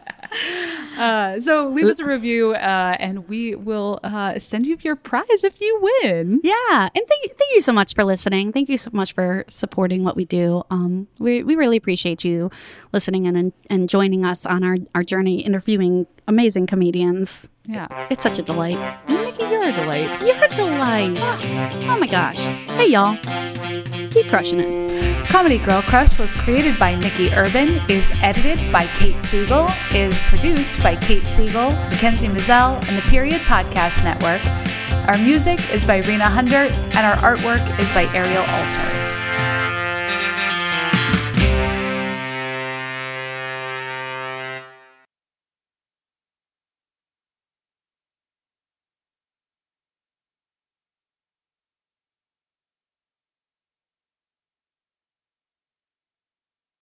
[0.98, 5.46] Uh, so leave us a review, uh, and we will uh, send you your prize
[5.46, 6.42] if you win.
[6.44, 8.52] Yeah, and thank you, thank you so much for listening.
[8.52, 10.62] Thank you so much for supporting what we do.
[10.70, 12.52] Um, we we really appreciate you
[12.92, 17.48] listening and and joining us on our our journey interviewing amazing comedians.
[17.72, 18.80] Yeah, It's such a delight.
[19.08, 20.26] Nikki, you're a delight.
[20.26, 21.20] You're a delight.
[21.88, 22.40] Oh my gosh.
[22.40, 23.16] Hey y'all,
[24.10, 25.28] keep crushing it.
[25.28, 30.82] Comedy Girl Crush was created by Nikki Urban, is edited by Kate Siegel, is produced
[30.82, 34.44] by Kate Siegel, Mackenzie Mazel, and the Period Podcast Network.
[35.08, 39.19] Our music is by Rena Hundert, and our artwork is by Ariel Alter.